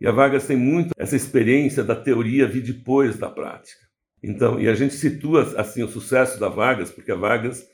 E 0.00 0.06
a 0.06 0.12
Vargas 0.12 0.46
tem 0.46 0.56
muito 0.56 0.92
essa 0.96 1.16
experiência 1.16 1.84
da 1.84 1.94
teoria 1.94 2.48
vir 2.48 2.62
depois 2.62 3.18
da 3.18 3.30
prática. 3.30 3.85
Então, 4.28 4.58
e 4.58 4.68
a 4.68 4.74
gente 4.74 4.92
situa 4.92 5.42
assim 5.56 5.84
o 5.84 5.88
sucesso 5.88 6.40
da 6.40 6.48
Vargas, 6.48 6.90
porque 6.90 7.12
a 7.12 7.16
Vargas 7.16 7.64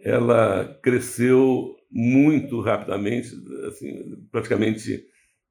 ela 0.00 0.78
cresceu 0.80 1.74
muito 1.90 2.60
rapidamente, 2.60 3.30
assim, 3.66 4.16
praticamente 4.30 5.04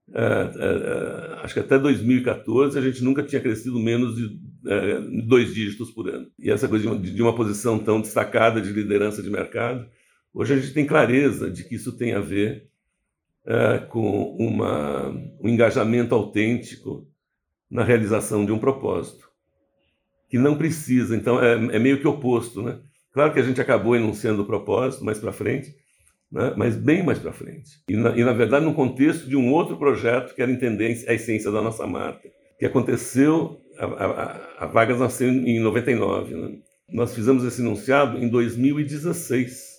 uh, 0.07 0.13
uh, 0.13 1.39
acho 1.43 1.53
que 1.53 1.59
até 1.59 1.77
2014 1.77 2.79
a 2.79 2.81
gente 2.81 3.03
nunca 3.03 3.23
tinha 3.23 3.41
crescido 3.41 3.77
menos 3.77 4.15
de 4.15 4.39
dois 5.27 5.53
dígitos 5.53 5.91
por 5.91 6.09
ano. 6.09 6.31
E 6.39 6.49
essa 6.49 6.67
coisa 6.67 6.95
de 6.97 7.13
de 7.13 7.21
uma 7.21 7.35
posição 7.35 7.77
tão 7.77 7.99
destacada 7.99 8.61
de 8.61 8.71
liderança 8.71 9.21
de 9.21 9.29
mercado, 9.29 9.85
hoje 10.33 10.53
a 10.53 10.57
gente 10.57 10.73
tem 10.73 10.85
clareza 10.85 11.51
de 11.51 11.65
que 11.65 11.75
isso 11.75 11.97
tem 11.97 12.13
a 12.13 12.21
ver 12.21 12.69
com 13.89 14.35
uma, 14.37 15.09
um 15.41 15.47
engajamento 15.47 16.13
autêntico 16.13 17.07
na 17.69 17.83
realização 17.83 18.45
de 18.45 18.51
um 18.51 18.59
propósito 18.59 19.26
que 20.29 20.37
não 20.37 20.57
precisa. 20.57 21.15
Então, 21.15 21.41
é, 21.41 21.53
é 21.53 21.79
meio 21.79 21.99
que 21.99 22.07
oposto. 22.07 22.61
Né? 22.61 22.79
Claro 23.13 23.33
que 23.33 23.39
a 23.39 23.43
gente 23.43 23.61
acabou 23.61 23.95
enunciando 23.95 24.41
o 24.41 24.45
propósito 24.45 25.03
mais 25.03 25.19
para 25.19 25.31
frente, 25.31 25.73
né? 26.31 26.53
mas 26.55 26.75
bem 26.75 27.03
mais 27.03 27.19
para 27.19 27.31
frente. 27.31 27.81
E 27.89 27.95
na, 27.95 28.15
e, 28.15 28.23
na 28.23 28.33
verdade, 28.33 28.65
no 28.65 28.73
contexto 28.73 29.27
de 29.27 29.35
um 29.35 29.51
outro 29.51 29.77
projeto 29.77 30.35
que 30.35 30.41
era 30.41 30.51
entender 30.51 31.05
a 31.07 31.13
essência 31.13 31.51
da 31.51 31.61
nossa 31.61 31.85
marca, 31.87 32.29
que 32.59 32.65
aconteceu, 32.65 33.61
a, 33.77 33.85
a, 33.85 34.63
a 34.63 34.65
Vargas 34.65 34.99
nasceu 34.99 35.29
em 35.29 35.59
99. 35.59 36.35
Né? 36.35 36.57
Nós 36.89 37.13
fizemos 37.13 37.43
esse 37.43 37.61
enunciado 37.61 38.17
em 38.17 38.29
2016. 38.29 39.77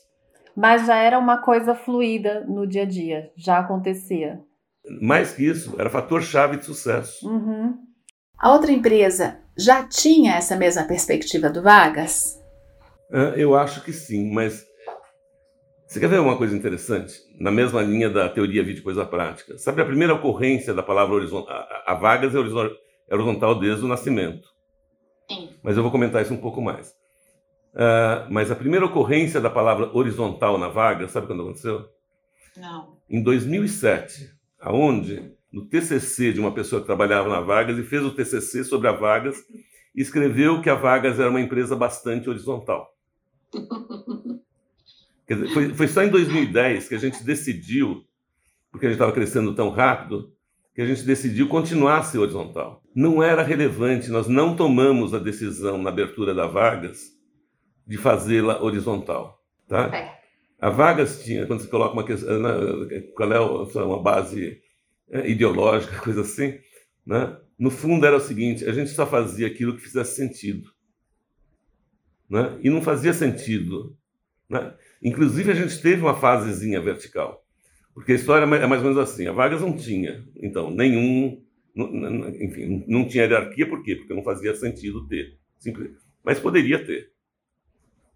Mas 0.57 0.87
já 0.87 0.97
era 0.97 1.19
uma 1.19 1.39
coisa 1.39 1.75
fluida 1.75 2.45
no 2.49 2.67
dia 2.67 2.83
a 2.83 2.87
dia, 2.87 3.31
já 3.37 3.59
acontecia. 3.59 4.41
Mais 5.01 5.33
que 5.33 5.45
isso, 5.45 5.75
era 5.79 5.91
fator-chave 5.91 6.57
de 6.57 6.65
sucesso. 6.65 7.29
Uhum. 7.29 7.77
A 8.39 8.53
outra 8.53 8.73
empresa 8.73 9.39
já 9.59 9.83
tinha 9.83 10.37
essa 10.37 10.57
mesma 10.57 10.85
perspectiva 10.85 11.51
do 11.51 11.63
Vargas? 11.63 12.41
Ah, 13.13 13.33
eu 13.37 13.57
acho 13.57 13.83
que 13.83 13.93
sim, 13.93 14.31
mas 14.33 14.67
você 15.89 15.99
quer 15.99 16.09
ver 16.09 16.21
uma 16.21 16.37
coisa 16.37 16.55
interessante? 16.55 17.15
Na 17.41 17.51
mesma 17.51 17.81
linha 17.81 18.11
da 18.11 18.29
teoria 18.29 18.63
vídeo 18.63 18.83
coisa 18.83 19.07
prática. 19.07 19.57
Sabe 19.57 19.81
a 19.81 19.87
primeira 19.87 20.13
ocorrência 20.13 20.75
da 20.75 20.83
palavra 20.83 21.15
horizontal? 21.15 21.67
A 21.87 21.95
Vargas 21.95 22.35
é 22.35 22.39
horizontal 23.15 23.59
desde 23.59 23.85
o 23.87 23.89
nascimento. 23.89 24.49
Sim. 25.31 25.49
Mas 25.63 25.79
eu 25.79 25.83
vou 25.83 25.91
comentar 25.91 26.21
isso 26.21 26.35
um 26.35 26.39
pouco 26.39 26.61
mais. 26.61 26.91
Uh, 27.73 28.31
mas 28.31 28.51
a 28.51 28.57
primeira 28.57 28.85
ocorrência 28.85 29.41
da 29.41 29.49
palavra 29.49 29.91
horizontal 29.97 30.59
na 30.59 30.69
Vargas, 30.69 31.11
sabe 31.11 31.27
quando 31.27 31.43
aconteceu? 31.43 31.89
Não. 32.55 32.99
Em 33.09 33.23
2007, 33.23 34.31
aonde 34.61 35.33
no 35.53 35.67
TCC 35.67 36.33
de 36.33 36.41
uma 36.41 36.53
pessoa 36.53 36.81
que 36.81 36.87
trabalhava 36.87 37.29
na 37.29 37.41
Vargas 37.41 37.79
e 37.79 37.83
fez 37.83 38.03
o 38.03 38.11
TCC 38.11 38.65
sobre 38.65 38.89
a 38.89 38.93
Vargas 38.93 39.45
e 39.95 40.01
escreveu 40.01 40.61
que 40.61 40.71
a 40.71 40.75
Vargas 40.75 41.19
era 41.19 41.31
uma 41.31 41.41
empresa 41.41 41.75
bastante 41.75 42.29
horizontal. 42.29 42.95
Dizer, 45.29 45.49
foi, 45.53 45.75
foi, 45.75 45.89
só 45.89 46.03
em 46.03 46.09
2010 46.09 46.89
que 46.89 46.95
a 46.95 46.99
gente 46.99 47.23
decidiu, 47.23 48.03
porque 48.71 48.87
a 48.87 48.89
gente 48.89 48.97
estava 48.97 49.13
crescendo 49.13 49.55
tão 49.55 49.69
rápido, 49.69 50.33
que 50.75 50.81
a 50.81 50.87
gente 50.87 51.03
decidiu 51.03 51.49
continuar 51.49 51.99
a 51.99 52.03
ser 52.03 52.19
horizontal. 52.19 52.83
Não 52.95 53.23
era 53.23 53.43
relevante, 53.43 54.11
nós 54.11 54.27
não 54.27 54.57
tomamos 54.57 55.13
a 55.13 55.19
decisão 55.19 55.77
na 55.77 55.91
abertura 55.91 56.33
da 56.35 56.47
Vargas 56.47 57.13
de 57.87 57.99
fazê-la 57.99 58.63
horizontal. 58.63 59.43
Tá? 59.67 59.95
É. 59.95 60.19
A 60.61 60.71
Vargas 60.71 61.23
tinha, 61.23 61.47
quando 61.47 61.61
você 61.61 61.69
coloca 61.69 61.93
uma 61.93 62.05
questão, 62.05 62.41
qual 63.15 63.33
é 63.33 63.41
uma 63.85 64.03
base 64.03 64.61
é, 65.11 65.29
ideológica, 65.29 65.99
coisa 66.03 66.23
assim, 66.23 66.59
né? 67.07 67.37
no 67.59 67.71
fundo 67.71 68.07
era 68.07 68.17
o 68.17 68.21
seguinte: 68.21 68.65
a 68.65 68.73
gente 68.73 68.91
só 68.91 69.07
fazia 69.07 69.47
aquilo 69.47 69.77
que 69.77 69.83
fizesse 69.83 70.17
sentido. 70.17 70.71
Né? 72.31 72.59
E 72.63 72.71
não 72.71 72.81
fazia 72.81 73.13
sentido. 73.13 73.97
Né? 74.49 74.75
Inclusive, 75.03 75.51
a 75.51 75.55
gente 75.55 75.81
teve 75.81 76.03
uma 76.03 76.15
fasezinha 76.15 76.81
vertical. 76.81 77.45
Porque 77.95 78.13
a 78.13 78.15
história 78.15 78.45
é 78.45 78.67
mais 78.67 78.83
ou 78.83 78.91
menos 78.91 78.99
assim: 78.99 79.27
a 79.27 79.33
Vargas 79.33 79.61
não 79.61 79.77
tinha, 79.77 80.25
então, 80.37 80.71
nenhum. 80.71 81.43
Enfim, 81.75 82.85
não 82.89 83.07
tinha 83.07 83.25
hierarquia, 83.25 83.69
por 83.69 83.83
quê? 83.83 83.95
Porque 83.95 84.15
não 84.15 84.23
fazia 84.23 84.55
sentido 84.55 85.07
ter. 85.07 85.39
Simples. 85.59 85.93
Mas 86.25 86.41
poderia 86.41 86.85
ter. 86.85 87.13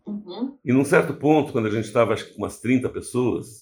Uhum. 0.05 0.59
E 0.65 0.73
num 0.73 0.85
certo 0.85 1.15
ponto, 1.15 1.53
quando 1.53 1.67
a 1.67 1.71
gente 1.71 1.85
estava, 1.85 2.13
acho 2.13 2.27
que 2.27 2.35
com 2.35 2.43
umas 2.43 2.61
30 2.61 2.89
pessoas, 2.89 3.62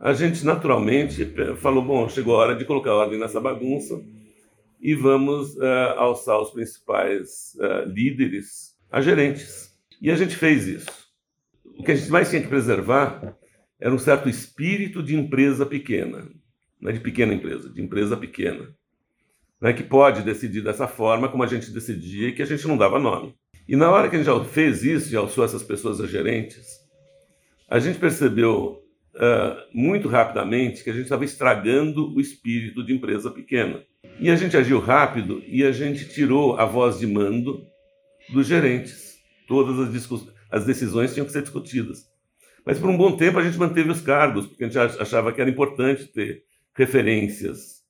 a 0.00 0.14
gente 0.14 0.44
naturalmente 0.46 1.30
falou: 1.58 1.84
bom, 1.84 2.08
chegou 2.08 2.34
a 2.34 2.38
hora 2.38 2.56
de 2.56 2.64
colocar 2.64 2.94
ordem 2.94 3.20
nessa 3.20 3.38
bagunça 3.38 4.02
e 4.80 4.94
vamos 4.94 5.54
uh, 5.56 5.94
alçar 5.98 6.40
os 6.40 6.50
principais 6.50 7.54
uh, 7.56 7.86
líderes 7.86 8.74
a 8.90 9.02
gerentes. 9.02 9.78
E 10.00 10.10
a 10.10 10.16
gente 10.16 10.34
fez 10.34 10.66
isso. 10.66 10.90
O 11.78 11.82
que 11.82 11.92
a 11.92 11.94
gente 11.94 12.10
mais 12.10 12.30
tinha 12.30 12.40
que 12.40 12.48
preservar 12.48 13.36
era 13.78 13.94
um 13.94 13.98
certo 13.98 14.28
espírito 14.28 15.02
de 15.02 15.14
empresa 15.14 15.66
pequena, 15.66 16.30
não 16.80 16.90
é 16.90 16.94
de 16.94 17.00
pequena 17.00 17.34
empresa, 17.34 17.68
de 17.68 17.82
empresa 17.82 18.16
pequena, 18.16 18.68
né, 19.60 19.72
que 19.74 19.82
pode 19.82 20.22
decidir 20.22 20.62
dessa 20.62 20.86
forma 20.86 21.28
como 21.28 21.42
a 21.42 21.46
gente 21.46 21.70
decidia 21.70 22.28
e 22.28 22.32
que 22.32 22.42
a 22.42 22.46
gente 22.46 22.66
não 22.66 22.76
dava 22.76 22.98
nome. 22.98 23.34
E 23.68 23.76
na 23.76 23.90
hora 23.90 24.08
que 24.08 24.16
a 24.16 24.18
gente 24.18 24.26
já 24.26 24.44
fez 24.44 24.82
isso 24.82 25.12
e 25.12 25.16
alçou 25.16 25.44
essas 25.44 25.62
pessoas 25.62 26.00
a 26.00 26.06
gerentes, 26.06 26.80
a 27.68 27.78
gente 27.78 27.98
percebeu 27.98 28.82
muito 29.72 30.08
rapidamente 30.08 30.82
que 30.84 30.90
a 30.90 30.92
gente 30.92 31.04
estava 31.04 31.24
estragando 31.24 32.14
o 32.14 32.20
espírito 32.20 32.84
de 32.84 32.94
empresa 32.94 33.30
pequena. 33.30 33.82
E 34.18 34.30
a 34.30 34.36
gente 34.36 34.56
agiu 34.56 34.78
rápido 34.78 35.42
e 35.46 35.64
a 35.64 35.72
gente 35.72 36.08
tirou 36.08 36.56
a 36.56 36.64
voz 36.64 36.98
de 36.98 37.06
mando 37.06 37.66
dos 38.32 38.46
gerentes. 38.46 39.18
Todas 39.46 39.78
as, 39.78 40.26
as 40.50 40.64
decisões 40.64 41.12
tinham 41.12 41.26
que 41.26 41.32
ser 41.32 41.42
discutidas. 41.42 42.08
Mas 42.64 42.78
por 42.78 42.90
um 42.90 42.96
bom 42.96 43.16
tempo 43.16 43.38
a 43.38 43.42
gente 43.42 43.58
manteve 43.58 43.90
os 43.90 44.00
cargos, 44.00 44.46
porque 44.46 44.64
a 44.64 44.68
gente 44.68 44.78
achava 45.00 45.32
que 45.32 45.40
era 45.40 45.50
importante 45.50 46.06
ter 46.06 46.44
referências. 46.74 47.82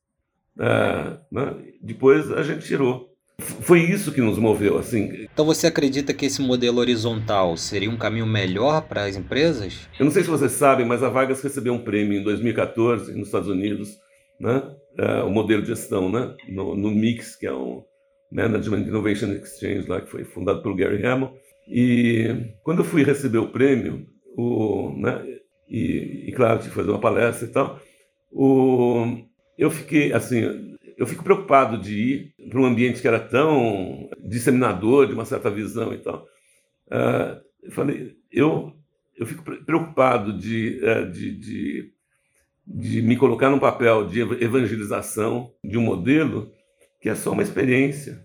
Uh, 0.56 1.18
né? 1.30 1.74
Depois 1.82 2.30
a 2.32 2.42
gente 2.42 2.66
tirou. 2.66 3.09
Foi 3.40 3.80
isso 3.80 4.12
que 4.12 4.20
nos 4.20 4.38
moveu, 4.38 4.78
assim. 4.78 5.26
Então 5.32 5.44
você 5.44 5.66
acredita 5.66 6.12
que 6.12 6.26
esse 6.26 6.40
modelo 6.40 6.78
horizontal 6.78 7.56
seria 7.56 7.90
um 7.90 7.96
caminho 7.96 8.26
melhor 8.26 8.82
para 8.82 9.04
as 9.04 9.16
empresas? 9.16 9.88
Eu 9.98 10.04
não 10.04 10.12
sei 10.12 10.22
se 10.22 10.30
vocês 10.30 10.52
sabem, 10.52 10.86
mas 10.86 11.02
a 11.02 11.08
Vargas 11.08 11.42
recebeu 11.42 11.72
um 11.72 11.82
prêmio 11.82 12.18
em 12.18 12.22
2014 12.22 13.12
nos 13.12 13.28
Estados 13.28 13.48
Unidos, 13.48 13.96
né? 14.38 14.62
Uh, 14.98 15.26
o 15.26 15.30
modelo 15.30 15.62
de 15.62 15.68
gestão, 15.68 16.10
né? 16.10 16.34
No, 16.48 16.76
no, 16.76 16.90
MIX, 16.90 17.36
que 17.36 17.46
é 17.46 17.52
um 17.52 17.82
Management 18.30 18.82
Innovation 18.82 19.32
Exchange 19.32 19.88
lá 19.88 20.00
que 20.00 20.10
foi 20.10 20.24
fundado 20.24 20.62
pelo 20.62 20.76
Gary 20.76 21.04
Hamel. 21.06 21.32
E 21.68 22.52
quando 22.62 22.78
eu 22.78 22.84
fui 22.84 23.02
receber 23.04 23.38
o 23.38 23.48
prêmio, 23.48 24.06
o, 24.36 24.92
né? 24.96 25.24
e, 25.70 26.24
e 26.28 26.32
claro, 26.32 26.58
tive 26.58 26.70
que 26.70 26.76
fazer 26.76 26.90
uma 26.90 27.00
palestra 27.00 27.46
e 27.46 27.50
tal. 27.50 27.80
O, 28.32 29.24
eu 29.56 29.70
fiquei, 29.70 30.12
assim, 30.12 30.69
eu 31.00 31.06
fico 31.06 31.24
preocupado 31.24 31.78
de 31.78 31.98
ir 31.98 32.34
para 32.50 32.60
um 32.60 32.66
ambiente 32.66 33.00
que 33.00 33.08
era 33.08 33.18
tão 33.18 34.10
disseminador 34.22 35.06
de 35.06 35.14
uma 35.14 35.24
certa 35.24 35.50
visão 35.50 35.94
e 35.94 35.98
tal. 35.98 36.26
Uh, 36.88 37.40
eu 37.62 37.72
falei, 37.72 38.16
eu, 38.30 38.74
eu 39.16 39.24
fico 39.24 39.42
preocupado 39.64 40.30
de, 40.36 40.78
uh, 40.84 41.10
de, 41.10 41.38
de, 41.38 41.92
de 42.66 43.00
me 43.00 43.16
colocar 43.16 43.48
num 43.48 43.58
papel 43.58 44.08
de 44.08 44.20
evangelização 44.20 45.50
de 45.64 45.78
um 45.78 45.80
modelo 45.80 46.52
que 47.00 47.08
é 47.08 47.14
só 47.14 47.32
uma 47.32 47.42
experiência. 47.42 48.22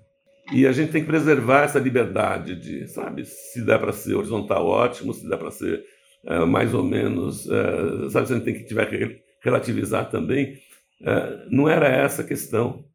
E 0.51 0.67
a 0.67 0.73
gente 0.73 0.91
tem 0.91 0.99
que 0.99 1.07
preservar 1.07 1.63
essa 1.63 1.79
liberdade 1.79 2.59
de, 2.59 2.89
sabe, 2.89 3.23
se 3.23 3.65
dá 3.65 3.79
para 3.79 3.93
ser 3.93 4.15
horizontal, 4.15 4.67
ótimo, 4.67 5.13
se 5.13 5.25
dá 5.29 5.37
para 5.37 5.49
ser 5.49 5.81
uh, 6.25 6.45
mais 6.45 6.73
ou 6.73 6.83
menos, 6.83 7.45
uh, 7.45 8.09
sabe, 8.09 8.25
a 8.25 8.35
gente 8.35 8.43
tem 8.43 8.53
que 8.53 8.65
tiver 8.65 8.85
que 8.87 9.21
relativizar 9.41 10.09
também. 10.09 10.57
Uh, 11.01 11.47
não 11.49 11.67
era 11.67 11.87
essa 11.87 12.21
a 12.21 12.25
questão. 12.25 12.85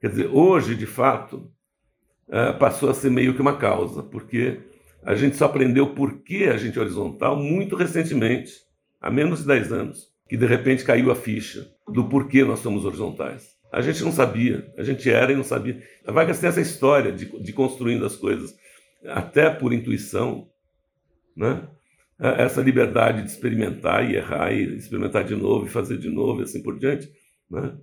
Quer 0.00 0.08
dizer, 0.08 0.26
hoje, 0.28 0.74
de 0.74 0.86
fato, 0.86 1.52
passou 2.58 2.88
a 2.88 2.94
ser 2.94 3.10
meio 3.10 3.34
que 3.34 3.42
uma 3.42 3.58
causa, 3.58 4.02
porque 4.02 4.60
a 5.02 5.14
gente 5.14 5.36
só 5.36 5.46
aprendeu 5.46 5.94
por 5.94 6.22
que 6.22 6.44
a 6.44 6.56
gente 6.56 6.78
é 6.78 6.80
horizontal 6.80 7.36
muito 7.36 7.76
recentemente, 7.76 8.52
há 9.00 9.10
menos 9.10 9.40
de 9.40 9.46
10 9.46 9.72
anos, 9.72 10.08
que 10.28 10.36
de 10.36 10.46
repente 10.46 10.84
caiu 10.84 11.10
a 11.10 11.16
ficha 11.16 11.66
do 11.88 12.08
porquê 12.08 12.44
nós 12.44 12.60
somos 12.60 12.84
horizontais. 12.84 13.56
A 13.72 13.80
gente 13.80 14.02
não 14.02 14.12
sabia, 14.12 14.72
a 14.76 14.82
gente 14.82 15.10
era 15.10 15.32
e 15.32 15.36
não 15.36 15.44
sabia. 15.44 15.82
A 16.06 16.12
Vargas 16.12 16.38
tem 16.38 16.48
essa 16.48 16.60
história 16.60 17.12
de, 17.12 17.26
de 17.40 17.52
construindo 17.52 18.04
as 18.04 18.16
coisas, 18.16 18.54
até 19.06 19.48
por 19.48 19.72
intuição, 19.72 20.48
né? 21.36 21.66
Essa 22.20 22.60
liberdade 22.60 23.22
de 23.22 23.30
experimentar 23.30 24.08
e 24.08 24.16
errar, 24.16 24.52
e 24.52 24.76
experimentar 24.76 25.24
de 25.24 25.34
novo, 25.34 25.66
e 25.66 25.70
fazer 25.70 25.96
de 25.96 26.10
novo, 26.10 26.40
e 26.40 26.44
assim 26.44 26.62
por 26.62 26.78
diante. 26.78 27.10
Né? 27.50 27.74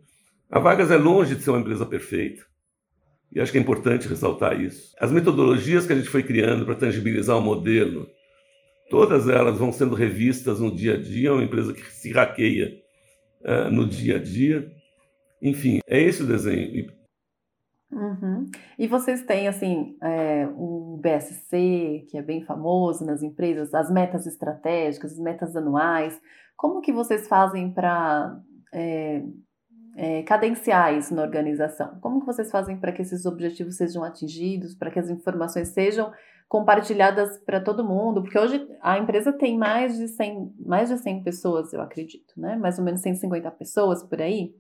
A 0.50 0.60
Vargas 0.60 0.92
é 0.92 0.98
longe 0.98 1.36
de 1.36 1.42
ser 1.42 1.50
uma 1.50 1.60
empresa 1.60 1.86
perfeita. 1.86 2.44
E 3.34 3.40
acho 3.40 3.52
que 3.52 3.58
é 3.58 3.62
importante 3.62 4.08
ressaltar 4.08 4.60
isso. 4.62 4.94
As 5.00 5.12
metodologias 5.12 5.86
que 5.86 5.94
a 5.94 5.96
gente 5.96 6.10
foi 6.10 6.24
criando 6.24 6.66
para 6.66 6.76
tangibilizar 6.76 7.38
o 7.38 7.42
modelo, 7.42 8.08
todas 8.90 9.28
elas 9.28 9.58
vão 9.58 9.72
sendo 9.72 9.96
revistas 9.96 10.60
no 10.60 10.74
dia 10.74 10.94
a 10.94 10.98
dia, 10.98 11.30
é 11.30 11.32
uma 11.32 11.44
empresa 11.44 11.74
que 11.74 11.82
se 11.92 12.12
hackeia 12.12 12.74
uh, 13.42 13.72
no 13.72 13.86
dia 13.86 14.16
a 14.16 14.20
dia, 14.20 14.72
enfim, 15.42 15.80
é 15.88 16.02
esse 16.02 16.24
o 16.24 16.28
desenho. 16.28 16.92
Uhum. 17.92 18.46
E 18.78 18.88
vocês 18.88 19.24
têm, 19.24 19.48
assim, 19.48 19.98
é, 20.02 20.48
o 20.56 21.00
BSC, 21.02 22.06
que 22.10 22.18
é 22.18 22.22
bem 22.22 22.44
famoso 22.44 23.06
nas 23.06 23.24
empresas, 23.24 23.74
as 23.74 23.90
metas 23.90 24.26
estratégicas, 24.28 25.14
as 25.14 25.20
metas 25.20 25.56
anuais. 25.56 26.20
Como 26.56 26.82
que 26.82 26.92
vocês 26.92 27.28
fazem 27.28 27.72
para 27.74 28.38
é, 28.74 29.24
é, 29.96 30.24
cadenciar 30.24 30.94
isso 30.94 31.16
na 31.16 31.22
organização? 31.22 31.98
Como 32.02 32.20
que 32.20 32.26
vocês 32.26 32.52
fazem 32.52 32.78
para 32.78 32.92
que 32.92 33.02
esses 33.02 33.26
objetivos 33.26 33.78
sejam 33.78 34.04
atingidos, 34.04 34.76
para 34.76 34.92
que 34.92 35.00
as 35.00 35.10
informações 35.10 35.70
sejam 35.70 36.12
compartilhadas 36.50 37.38
para 37.46 37.62
todo 37.62 37.88
mundo? 37.88 38.22
Porque 38.22 38.38
hoje 38.38 38.68
a 38.82 38.98
empresa 38.98 39.32
tem 39.32 39.58
mais 39.58 39.98
de 39.98 40.10
100, 40.10 40.56
mais 40.60 40.90
de 40.90 40.98
100 40.98 41.24
pessoas, 41.24 41.72
eu 41.72 41.82
acredito, 41.82 42.34
né? 42.36 42.58
Mais 42.58 42.78
ou 42.78 42.84
menos 42.84 43.00
150 43.00 43.50
pessoas 43.52 44.04
por 44.04 44.22
aí. 44.22 44.54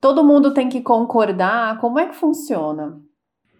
Todo 0.00 0.24
mundo 0.24 0.52
tem 0.52 0.68
que 0.68 0.80
concordar? 0.80 1.80
Como 1.80 1.98
é 1.98 2.06
que 2.06 2.14
funciona? 2.14 3.00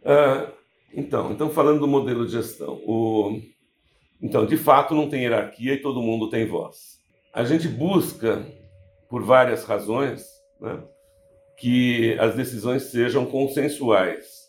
Uh, 0.03 0.53
então, 0.93 1.33
então, 1.33 1.51
falando 1.51 1.81
do 1.81 1.89
modelo 1.89 2.25
de 2.27 2.33
gestão, 2.33 2.81
o... 2.87 3.41
então, 4.23 4.47
de 4.47 4.57
fato, 4.57 4.95
não 4.95 5.09
tem 5.09 5.23
hierarquia 5.23 5.75
e 5.75 5.83
todo 5.83 6.03
mundo 6.03 6.31
tem 6.31 6.47
voz. 6.47 7.01
A 7.33 7.45
gente 7.45 7.69
busca, 7.69 8.47
por 9.09 9.23
várias 9.23 9.65
razões, 9.65 10.25
né, 10.61 10.83
que 11.59 12.17
as 12.19 12.35
decisões 12.35 12.85
sejam 12.85 13.27
consensuais, 13.27 14.47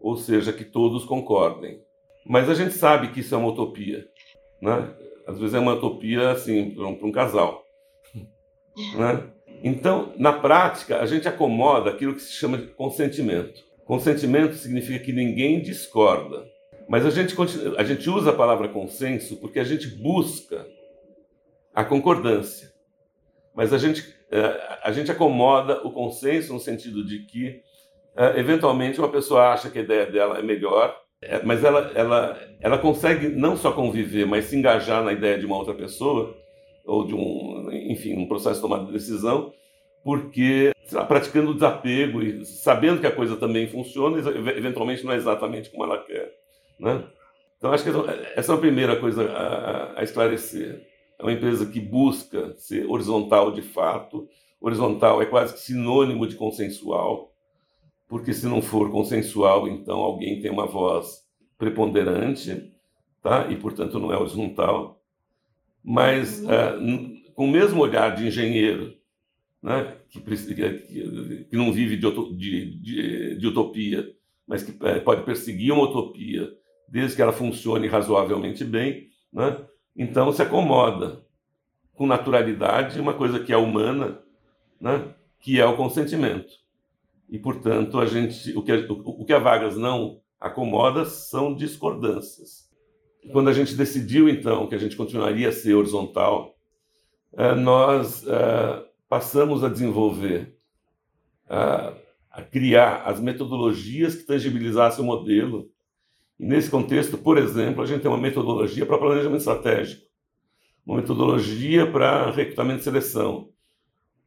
ou 0.00 0.16
seja, 0.16 0.52
que 0.52 0.64
todos 0.64 1.04
concordem. 1.04 1.80
Mas 2.24 2.50
a 2.50 2.54
gente 2.54 2.74
sabe 2.74 3.12
que 3.12 3.20
isso 3.20 3.34
é 3.34 3.38
uma 3.38 3.48
utopia. 3.48 4.04
Né? 4.60 4.94
Às 5.26 5.38
vezes 5.38 5.54
é 5.54 5.58
uma 5.58 5.74
utopia 5.74 6.30
assim, 6.30 6.70
para 6.70 6.86
um, 6.86 6.98
um 7.02 7.12
casal. 7.12 7.62
Né? 8.94 9.32
Então, 9.66 10.12
na 10.16 10.32
prática, 10.32 11.00
a 11.00 11.06
gente 11.06 11.26
acomoda 11.26 11.90
aquilo 11.90 12.14
que 12.14 12.22
se 12.22 12.30
chama 12.34 12.56
de 12.56 12.68
consentimento. 12.68 13.64
Consentimento 13.84 14.54
significa 14.54 15.04
que 15.04 15.12
ninguém 15.12 15.60
discorda. 15.60 16.46
Mas 16.88 17.04
a 17.04 17.10
gente, 17.10 17.34
a 17.76 17.82
gente 17.82 18.08
usa 18.08 18.30
a 18.30 18.32
palavra 18.32 18.68
consenso 18.68 19.36
porque 19.38 19.58
a 19.58 19.64
gente 19.64 19.88
busca 19.88 20.64
a 21.74 21.84
concordância. 21.84 22.70
Mas 23.56 23.72
a 23.72 23.78
gente, 23.78 24.14
é, 24.30 24.78
a 24.84 24.92
gente 24.92 25.10
acomoda 25.10 25.84
o 25.84 25.90
consenso 25.90 26.52
no 26.52 26.60
sentido 26.60 27.04
de 27.04 27.26
que, 27.26 27.60
é, 28.16 28.38
eventualmente, 28.38 29.00
uma 29.00 29.10
pessoa 29.10 29.52
acha 29.52 29.68
que 29.68 29.80
a 29.80 29.82
ideia 29.82 30.06
dela 30.06 30.38
é 30.38 30.42
melhor, 30.42 30.96
é, 31.20 31.42
mas 31.42 31.64
ela, 31.64 31.90
ela, 31.96 32.38
ela 32.60 32.78
consegue 32.78 33.30
não 33.30 33.56
só 33.56 33.72
conviver, 33.72 34.26
mas 34.26 34.44
se 34.44 34.56
engajar 34.56 35.02
na 35.02 35.12
ideia 35.12 35.36
de 35.36 35.44
uma 35.44 35.56
outra 35.56 35.74
pessoa 35.74 36.45
ou 36.86 37.06
de 37.06 37.14
um, 37.14 37.70
enfim, 37.72 38.16
um 38.16 38.28
processo 38.28 38.56
de 38.56 38.62
tomada 38.62 38.86
de 38.86 38.92
decisão, 38.92 39.52
porque 40.04 40.72
lá, 40.92 41.04
praticando 41.04 41.50
o 41.50 41.54
desapego 41.54 42.22
e 42.22 42.44
sabendo 42.44 43.00
que 43.00 43.06
a 43.06 43.14
coisa 43.14 43.36
também 43.36 43.66
funciona, 43.66 44.18
eventualmente 44.18 45.04
não 45.04 45.12
é 45.12 45.16
exatamente 45.16 45.70
como 45.70 45.84
ela 45.84 45.98
quer, 45.98 46.32
né? 46.78 47.02
Então 47.58 47.72
acho 47.72 47.84
que 47.84 47.90
essa 48.36 48.52
é 48.52 48.54
a 48.54 48.58
primeira 48.58 48.96
coisa 48.96 49.24
a, 49.30 50.00
a 50.00 50.04
esclarecer. 50.04 50.86
É 51.18 51.22
uma 51.22 51.32
empresa 51.32 51.66
que 51.66 51.80
busca 51.80 52.54
ser 52.56 52.86
horizontal 52.86 53.50
de 53.50 53.62
fato. 53.62 54.28
Horizontal 54.60 55.22
é 55.22 55.26
quase 55.26 55.54
que 55.54 55.60
sinônimo 55.60 56.26
de 56.26 56.36
consensual, 56.36 57.32
porque 58.08 58.32
se 58.32 58.46
não 58.46 58.60
for 58.62 58.90
consensual, 58.90 59.66
então 59.66 59.98
alguém 59.98 60.40
tem 60.40 60.50
uma 60.50 60.66
voz 60.66 61.24
preponderante, 61.58 62.72
tá? 63.22 63.48
E 63.50 63.56
portanto 63.56 63.98
não 63.98 64.12
é 64.12 64.18
horizontal 64.18 64.95
mas 65.86 66.42
uh, 66.42 67.32
com 67.32 67.44
o 67.44 67.50
mesmo 67.50 67.80
olhar 67.80 68.12
de 68.16 68.26
engenheiro, 68.26 68.92
né, 69.62 69.96
que, 70.08 70.20
que, 70.20 71.44
que 71.44 71.56
não 71.56 71.72
vive 71.72 71.96
de, 71.96 72.36
de, 72.36 72.80
de, 72.80 73.38
de, 73.38 73.46
utopia, 73.46 74.04
mas 74.44 74.64
que 74.64 74.76
é, 74.84 74.98
pode 74.98 75.22
perseguir 75.22 75.72
uma 75.72 75.84
utopia 75.84 76.50
desde 76.88 77.14
que 77.14 77.22
ela 77.22 77.32
funcione 77.32 77.86
razoavelmente 77.86 78.64
bem, 78.64 79.06
né, 79.32 79.64
então 79.94 80.32
se 80.32 80.42
acomoda 80.42 81.24
com 81.94 82.04
naturalidade 82.04 83.00
uma 83.00 83.14
coisa 83.14 83.38
que 83.38 83.52
é 83.52 83.56
humana, 83.56 84.20
né, 84.80 85.14
que 85.38 85.60
é 85.60 85.66
o 85.66 85.76
consentimento. 85.76 86.52
E, 87.28 87.38
portanto, 87.38 88.00
a 88.00 88.06
gente, 88.06 88.56
o, 88.56 88.62
que 88.62 88.72
a, 88.72 88.76
o, 88.76 89.22
o 89.22 89.24
que 89.24 89.32
a 89.32 89.38
Vargas 89.38 89.76
não 89.76 90.20
acomoda 90.40 91.04
são 91.04 91.54
discordâncias. 91.54 92.65
Quando 93.32 93.48
a 93.48 93.52
gente 93.52 93.74
decidiu, 93.74 94.28
então, 94.28 94.66
que 94.66 94.74
a 94.74 94.78
gente 94.78 94.96
continuaria 94.96 95.48
a 95.48 95.52
ser 95.52 95.74
horizontal, 95.74 96.54
eh, 97.32 97.54
nós 97.54 98.26
eh, 98.26 98.84
passamos 99.08 99.64
a 99.64 99.68
desenvolver, 99.68 100.56
a 101.48 102.42
criar 102.42 103.02
as 103.06 103.20
metodologias 103.20 104.14
que 104.14 104.24
tangibilizassem 104.24 105.02
o 105.02 105.06
modelo. 105.06 105.70
E 106.38 106.44
nesse 106.44 106.68
contexto, 106.68 107.16
por 107.16 107.38
exemplo, 107.38 107.82
a 107.82 107.86
gente 107.86 108.02
tem 108.02 108.10
uma 108.10 108.20
metodologia 108.20 108.84
para 108.84 108.98
planejamento 108.98 109.38
estratégico, 109.38 110.02
uma 110.84 110.98
metodologia 110.98 111.90
para 111.90 112.30
recrutamento 112.30 112.80
e 112.80 112.84
seleção, 112.84 113.48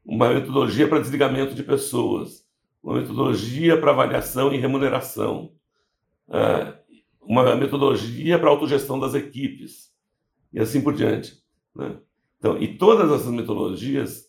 uma 0.04 0.34
metodologia 0.34 0.88
para 0.88 1.00
desligamento 1.00 1.54
de 1.54 1.62
pessoas, 1.62 2.44
uma 2.82 3.00
metodologia 3.00 3.80
para 3.80 3.92
avaliação 3.92 4.52
e 4.52 4.58
remuneração, 4.58 5.54
eh, 6.32 6.79
uma 7.30 7.56
metodologia 7.56 8.40
para 8.40 8.50
autogestão 8.50 9.00
das 9.00 9.14
equipes 9.14 9.94
e 10.52 10.60
assim 10.60 10.82
por 10.82 10.96
diante. 10.96 11.38
Né? 11.76 11.96
Então, 12.40 12.60
e 12.60 12.76
todas 12.76 13.12
essas 13.12 13.32
metodologias 13.32 14.26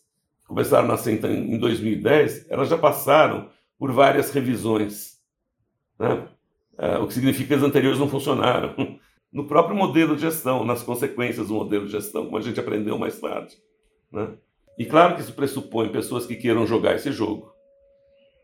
começaram 0.47 0.85
a 0.85 0.89
nascer 0.89 1.15
então, 1.15 1.31
em 1.31 1.57
2010, 1.57 2.45
elas 2.51 2.69
já 2.69 2.77
passaram 2.77 3.49
por 3.79 3.91
várias 3.91 4.31
revisões, 4.31 5.19
né? 5.97 6.27
é, 6.77 6.99
o 6.99 7.07
que 7.07 7.15
significa 7.15 7.47
que 7.47 7.53
as 7.55 7.63
anteriores 7.63 7.99
não 7.99 8.07
funcionaram. 8.07 8.75
No 9.31 9.47
próprio 9.47 9.77
modelo 9.77 10.13
de 10.13 10.23
gestão, 10.23 10.65
nas 10.65 10.83
consequências 10.83 11.47
do 11.47 11.53
modelo 11.53 11.85
de 11.85 11.93
gestão, 11.93 12.25
como 12.25 12.35
a 12.35 12.41
gente 12.41 12.59
aprendeu 12.59 12.97
mais 12.97 13.17
tarde. 13.17 13.55
Né? 14.11 14.27
E 14.77 14.85
claro 14.85 15.15
que 15.15 15.21
isso 15.21 15.31
pressupõe 15.31 15.87
pessoas 15.87 16.25
que 16.25 16.35
queiram 16.35 16.67
jogar 16.67 16.95
esse 16.95 17.13
jogo, 17.13 17.49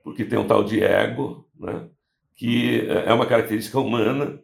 porque 0.02 0.24
tem 0.24 0.40
um 0.40 0.48
tal 0.48 0.64
de 0.64 0.82
ego, 0.82 1.46
né? 1.60 1.90
que 2.38 2.88
é 2.88 3.12
uma 3.12 3.26
característica 3.26 3.78
humana 3.78 4.42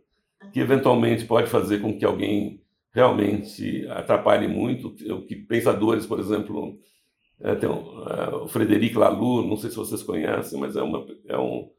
que 0.54 0.60
eventualmente 0.60 1.26
pode 1.26 1.50
fazer 1.50 1.82
com 1.82 1.98
que 1.98 2.06
alguém 2.06 2.62
realmente 2.94 3.88
atrapalhe 3.88 4.48
muito, 4.48 4.90
o 5.12 5.26
que 5.26 5.36
pensadores, 5.36 6.06
por 6.06 6.20
exemplo, 6.20 6.78
é, 7.42 7.56
tem 7.56 7.68
um, 7.68 8.04
é, 8.08 8.36
o 8.36 8.48
Frederic 8.48 8.96
Laloux, 8.96 9.48
não 9.48 9.58
sei 9.58 9.72
se 9.72 9.76
vocês 9.76 10.04
conhecem, 10.04 10.60
mas 10.60 10.76
é, 10.76 10.84
uma, 10.84 11.04
é 11.28 11.38
um, 11.40 11.72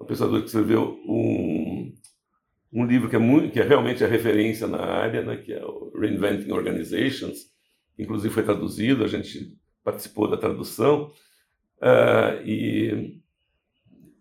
um 0.00 0.06
pensador 0.06 0.40
que 0.40 0.46
escreveu 0.46 0.98
um, 1.06 1.94
um 2.72 2.86
livro 2.86 3.10
que 3.10 3.16
é, 3.16 3.18
muito, 3.18 3.52
que 3.52 3.60
é 3.60 3.62
realmente 3.62 4.02
a 4.02 4.08
referência 4.08 4.66
na 4.66 4.80
área, 4.80 5.22
né, 5.22 5.36
que 5.36 5.52
é 5.52 5.62
o 5.62 5.92
Reinventing 5.94 6.50
Organizations, 6.50 7.50
inclusive 7.98 8.32
foi 8.32 8.42
traduzido, 8.42 9.04
a 9.04 9.08
gente 9.08 9.54
participou 9.84 10.30
da 10.30 10.38
tradução, 10.38 11.12
uh, 11.82 12.42
e, 12.42 13.22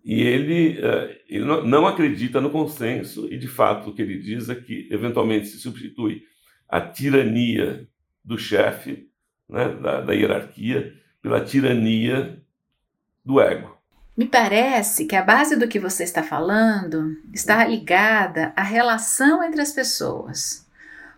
e 0.04 0.22
ele, 0.22 0.80
uh, 0.80 1.16
ele 1.30 1.46
não 1.46 1.88
acredita 1.88 2.42
no 2.42 2.50
consenso, 2.50 3.32
e 3.32 3.38
de 3.38 3.48
fato 3.48 3.90
o 3.90 3.94
que 3.94 4.02
ele 4.02 4.20
diz 4.20 4.50
é 4.50 4.56
que 4.56 4.88
eventualmente 4.92 5.48
se 5.48 5.60
substitui 5.60 6.24
a 6.68 6.82
tirania 6.82 7.88
do 8.24 8.38
chefe, 8.38 9.08
né, 9.50 9.70
da, 9.70 10.02
da 10.02 10.14
hierarquia, 10.14 10.94
pela 11.22 11.40
tirania 11.44 12.42
do 13.24 13.40
ego. 13.40 13.78
Me 14.16 14.26
parece 14.26 15.06
que 15.06 15.16
a 15.16 15.24
base 15.24 15.56
do 15.56 15.68
que 15.68 15.80
você 15.80 16.04
está 16.04 16.22
falando 16.22 17.16
está 17.34 17.66
ligada 17.66 18.54
à 18.56 18.62
relação 18.62 19.44
entre 19.44 19.62
as 19.62 19.72
pessoas. 19.72 20.68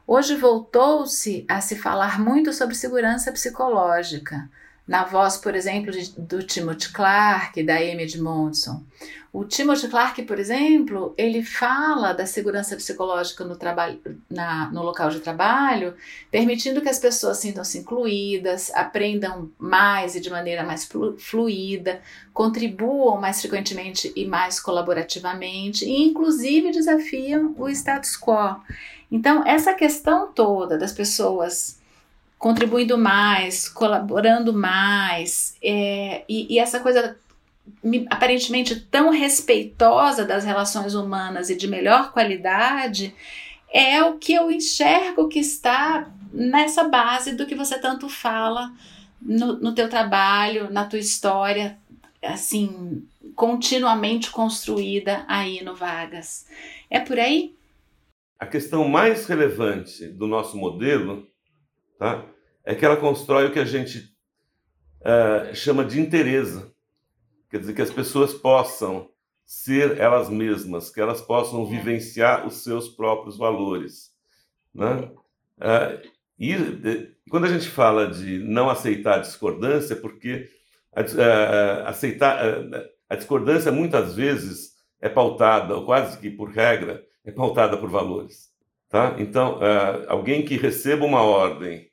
Hoje 0.08 0.36
voltou-se 0.36 1.44
a 1.48 1.60
se 1.60 1.76
falar 1.76 2.20
muito 2.22 2.54
sobre 2.54 2.76
segurança 2.76 3.32
psicológica, 3.32 4.50
na 4.88 5.04
voz, 5.04 5.38
por 5.38 5.56
exemplo, 5.56 5.92
de, 5.92 6.12
do 6.12 6.44
Timothy 6.44 6.92
Clark, 6.92 7.62
da 7.64 7.76
Amy 7.76 8.04
Edmondson. 8.04 8.84
O 9.34 9.44
Timothy 9.44 9.90
Clark, 9.90 10.22
por 10.24 10.40
exemplo, 10.40 11.14
ele 11.18 11.44
fala 11.44 12.14
da 12.14 12.26
segurança 12.26 12.74
psicológica 12.78 13.44
no, 13.44 13.58
trabalho, 13.58 14.00
na, 14.30 14.70
no 14.72 14.82
local 14.82 15.10
de 15.10 15.20
trabalho, 15.20 15.94
permitindo 16.32 16.82
que 16.82 16.88
as 16.88 17.00
pessoas 17.00 17.40
sintam-se 17.40 17.80
incluídas, 17.80 18.72
aprendam 18.74 19.52
mais 19.60 20.16
e 20.16 20.22
de 20.22 20.30
maneira 20.30 20.64
mais 20.64 20.90
fluida, 21.18 22.00
contribuam 22.34 23.20
mais 23.20 23.42
frequentemente 23.42 24.14
e 24.16 24.26
mais 24.26 24.58
colaborativamente, 24.58 25.84
e 25.84 26.04
inclusive 26.04 26.72
desafiam 26.72 27.54
o 27.58 27.68
status 27.68 28.18
quo. 28.18 28.62
Então, 29.12 29.46
essa 29.46 29.74
questão 29.74 30.32
toda 30.32 30.78
das 30.78 30.94
pessoas 30.94 31.78
contribuindo 32.38 32.98
mais, 32.98 33.68
colaborando 33.68 34.54
mais, 34.54 35.56
é, 35.64 36.24
e, 36.28 36.54
e, 36.54 36.60
essa 36.60 36.80
coisa 36.80 37.18
aparentemente 38.10 38.80
tão 38.80 39.10
respeitosa 39.10 40.24
das 40.24 40.44
relações 40.44 40.94
humanas 40.94 41.50
e 41.50 41.56
de 41.56 41.68
melhor 41.68 42.12
qualidade 42.12 43.16
é 43.74 44.04
o 44.04 44.18
que 44.18 44.34
eu 44.34 44.52
enxergo 44.52 45.28
que 45.28 45.40
está 45.40 46.12
nessa 46.32 46.84
base 46.84 47.36
do 47.36 47.46
que 47.46 47.56
você 47.56 47.80
tanto 47.80 48.08
fala 48.08 48.72
no, 49.22 49.54
no 49.60 49.74
teu 49.74 49.90
trabalho, 49.90 50.72
na 50.72 50.86
tua 50.86 51.00
história, 51.00 51.78
assim, 52.22 53.04
continuamente 53.36 54.30
construída 54.30 55.26
aí 55.28 55.64
no 55.64 55.76
Vagas. 55.76 56.46
É 56.90 57.00
por 57.00 57.20
aí? 57.20 57.56
A 58.40 58.46
questão 58.46 58.88
mais 58.88 59.26
relevante 59.26 60.08
do 60.08 60.28
nosso 60.28 60.58
modelo 60.58 61.28
tá, 61.98 62.26
é 62.64 62.74
que 62.74 62.86
ela 62.86 62.98
constrói 62.98 63.46
o 63.46 63.52
que 63.52 63.60
a 63.60 63.66
gente 63.66 64.16
uh, 65.02 65.56
chama 65.56 65.86
de 65.86 66.00
interesa. 66.00 66.74
Quer 67.50 67.60
dizer, 67.60 67.74
que 67.74 67.82
as 67.82 67.92
pessoas 67.92 68.34
possam 68.34 69.10
ser 69.46 70.00
elas 70.00 70.30
mesmas, 70.30 70.90
que 70.90 71.00
elas 71.00 71.22
possam 71.22 71.66
vivenciar 71.66 72.46
os 72.48 72.64
seus 72.64 72.90
próprios 72.90 73.38
valores. 73.38 74.12
Né? 74.74 75.12
Uh, 75.58 76.10
e 76.38 76.56
de, 76.56 77.16
quando 77.30 77.46
a 77.46 77.50
gente 77.50 77.70
fala 77.70 78.08
de 78.08 78.40
não 78.40 78.70
aceitar 78.70 79.16
a 79.16 79.22
discordância, 79.22 79.94
é 79.94 79.98
porque 79.98 80.50
a, 80.94 81.02
uh, 81.02 81.88
aceitar 81.88 82.40
a 83.08 83.16
discordância 83.16 83.72
muitas 83.72 84.16
vezes 84.16 84.74
é 85.00 85.08
pautada, 85.08 85.76
ou 85.76 85.86
quase 85.86 86.18
que 86.18 86.32
por 86.32 86.50
regra, 86.50 87.06
é 87.24 87.32
pautada 87.32 87.78
por 87.78 87.90
valores. 87.90 88.55
Tá? 88.96 89.14
Então, 89.20 89.60
alguém 90.08 90.46
que 90.46 90.56
receba 90.56 91.04
uma 91.04 91.22
ordem 91.22 91.92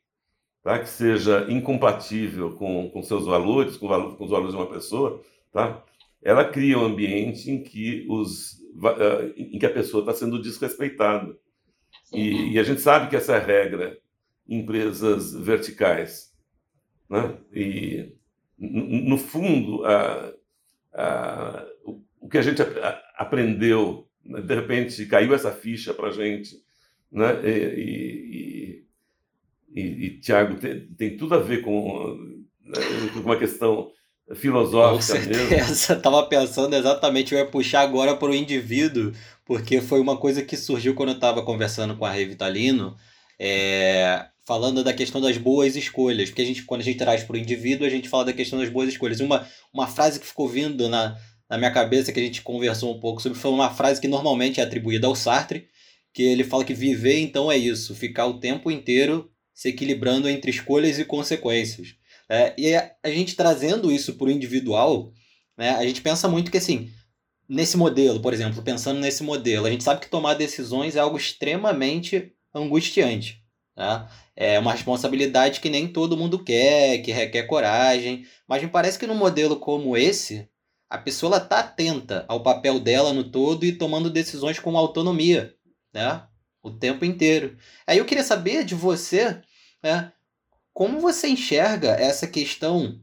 tá? 0.63 0.79
que 0.79 0.89
seja 0.89 1.45
incompatível 1.51 2.53
com, 2.53 2.89
com 2.91 3.03
seus 3.03 3.27
valores, 3.27 3.77
com, 3.77 3.89
valor, 3.89 4.17
com 4.17 4.23
os 4.23 4.31
valores 4.31 4.55
de 4.55 4.61
uma 4.61 4.71
pessoa, 4.71 5.21
tá? 5.51 5.83
ela 6.23 6.45
cria 6.45 6.79
um 6.79 6.85
ambiente 6.85 7.51
em 7.51 7.61
que, 7.61 8.07
os, 8.09 8.53
uh, 8.77 9.35
em 9.37 9.59
que 9.59 9.67
a 9.67 9.73
pessoa 9.73 10.03
está 10.03 10.15
sendo 10.15 10.41
desrespeitada. 10.41 11.37
E, 12.13 12.53
e, 12.53 12.59
a 12.61 12.63
gente 12.63 12.81
sabe 12.81 13.11
que 13.11 13.17
essa 13.17 13.33
é 13.33 13.37
a 13.37 13.45
regra 13.45 13.99
em 14.49 14.61
empresas 14.61 15.35
verticais. 15.35 16.33
Né? 17.11 17.37
E, 17.53 18.15
no 18.57 19.19
fundo, 19.19 19.85
a, 19.85 20.33
a, 20.95 21.67
o 22.21 22.29
que 22.29 22.39
a 22.39 22.43
gente 22.43 22.63
aprendeu, 23.17 24.09
né? 24.25 24.41
de 24.41 24.55
repente 24.55 25.05
caiu 25.07 25.35
essa 25.35 25.51
ficha 25.51 25.93
para 25.93 26.07
a 26.07 26.13
gente, 26.13 26.63
né? 27.13 27.41
e, 27.45 27.79
e 27.79 28.53
e, 29.75 29.81
e 29.81 30.11
Tiago, 30.21 30.57
tem, 30.57 30.81
tem, 30.99 31.17
tudo 31.17 31.35
a 31.35 31.39
ver 31.39 31.63
com, 31.63 32.19
né, 32.61 32.81
com 33.13 33.21
uma 33.21 33.39
questão 33.39 33.91
filosófica 34.35 35.19
com 35.19 35.25
certeza. 35.25 35.95
Estava 35.97 36.23
pensando 36.25 36.77
exatamente, 36.77 37.33
eu 37.33 37.39
ia 37.39 37.47
puxar 37.47 37.81
agora 37.81 38.15
para 38.15 38.31
o 38.31 38.35
indivíduo, 38.35 39.13
porque 39.45 39.81
foi 39.81 40.01
uma 40.01 40.17
coisa 40.17 40.43
que 40.43 40.57
surgiu 40.57 40.95
quando 40.95 41.11
eu 41.11 41.15
estava 41.15 41.43
conversando 41.43 41.97
com 41.97 42.05
a 42.05 42.11
Revitalino, 42.11 42.97
é, 43.39 44.27
falando 44.47 44.85
da 44.85 44.93
questão 44.93 45.21
das 45.21 45.39
boas 45.39 45.75
escolhas, 45.75 46.29
porque 46.29 46.43
a 46.43 46.47
gente, 46.47 46.63
quando 46.65 46.83
a 46.83 46.85
gente 46.85 46.99
traz 46.99 47.25
para 47.25 47.35
o 47.35 47.39
indivíduo, 47.39 47.87
a 47.87 47.91
gente 47.91 48.09
fala 48.09 48.27
da 48.27 48.33
questão 48.33 48.59
das 48.59 48.69
boas 48.69 48.89
escolhas. 48.89 49.21
Uma, 49.21 49.47
uma 49.73 49.87
frase 49.87 50.21
que 50.21 50.27
ficou 50.27 50.49
vindo 50.49 50.89
na, 50.89 51.17
na 51.49 51.57
minha 51.57 51.71
cabeça, 51.71 52.13
que 52.13 52.21
a 52.21 52.23
gente 52.23 52.43
conversou 52.43 52.95
um 52.95 53.01
pouco 53.01 53.23
sobre, 53.23 53.39
foi 53.39 53.51
uma 53.51 53.71
frase 53.71 54.01
que 54.01 54.09
normalmente 54.09 54.61
é 54.61 54.63
atribuída 54.63 55.07
ao 55.07 55.15
Sartre, 55.15 55.67
que 56.13 56.23
ele 56.23 56.45
fala 56.45 56.65
que 56.65 56.75
viver 56.75 57.19
então 57.19 57.51
é 57.51 57.57
isso, 57.57 57.95
ficar 57.95 58.27
o 58.27 58.39
tempo 58.39 58.71
inteiro 58.71 59.31
se 59.55 59.69
equilibrando 59.69 60.29
entre 60.29 60.51
escolhas 60.51 60.99
e 60.99 61.05
consequências. 61.05 61.95
É, 62.29 62.55
e 62.57 62.75
a 62.75 63.11
gente 63.11 63.37
trazendo 63.37 63.91
isso 63.91 64.15
para 64.15 64.29
o 64.29 64.31
individual, 64.31 65.13
né, 65.57 65.71
a 65.71 65.85
gente 65.87 66.01
pensa 66.01 66.29
muito 66.29 66.51
que 66.51 66.59
assim, 66.59 66.91
nesse 67.49 67.77
modelo, 67.77 68.21
por 68.21 68.33
exemplo, 68.33 68.63
pensando 68.63 69.01
nesse 69.01 69.23
modelo, 69.23 69.67
a 69.67 69.71
gente 69.71 69.85
sabe 69.85 70.01
que 70.01 70.09
tomar 70.09 70.35
decisões 70.35 70.97
é 70.97 71.01
algo 71.01 71.17
extremamente 71.17 72.33
angustiante. 72.55 73.43
Né? 73.77 74.09
É 74.35 74.59
uma 74.59 74.73
responsabilidade 74.73 75.61
que 75.61 75.69
nem 75.69 75.89
todo 75.89 76.17
mundo 76.17 76.43
quer, 76.43 76.99
que 76.99 77.13
requer 77.13 77.45
coragem, 77.45 78.27
mas 78.49 78.63
me 78.63 78.69
parece 78.69 78.99
que 78.99 79.07
num 79.07 79.15
modelo 79.15 79.57
como 79.57 79.97
esse, 79.97 80.49
a 80.89 80.99
pessoa 80.99 81.37
está 81.37 81.61
atenta 81.61 82.25
ao 82.29 82.43
papel 82.43 82.79
dela 82.79 83.13
no 83.13 83.31
todo 83.31 83.65
e 83.65 83.73
tomando 83.73 84.11
decisões 84.11 84.59
com 84.59 84.77
autonomia. 84.77 85.55
Né? 85.93 86.23
o 86.63 86.71
tempo 86.71 87.05
inteiro. 87.05 87.57
Aí 87.87 87.99
eu 87.99 88.05
queria 88.05 88.23
saber 88.23 88.65
de 88.65 88.75
você, 88.75 89.41
né, 89.83 90.13
como 90.73 91.01
você 91.01 91.29
enxerga 91.29 91.91
essa 91.91 92.27
questão 92.27 93.01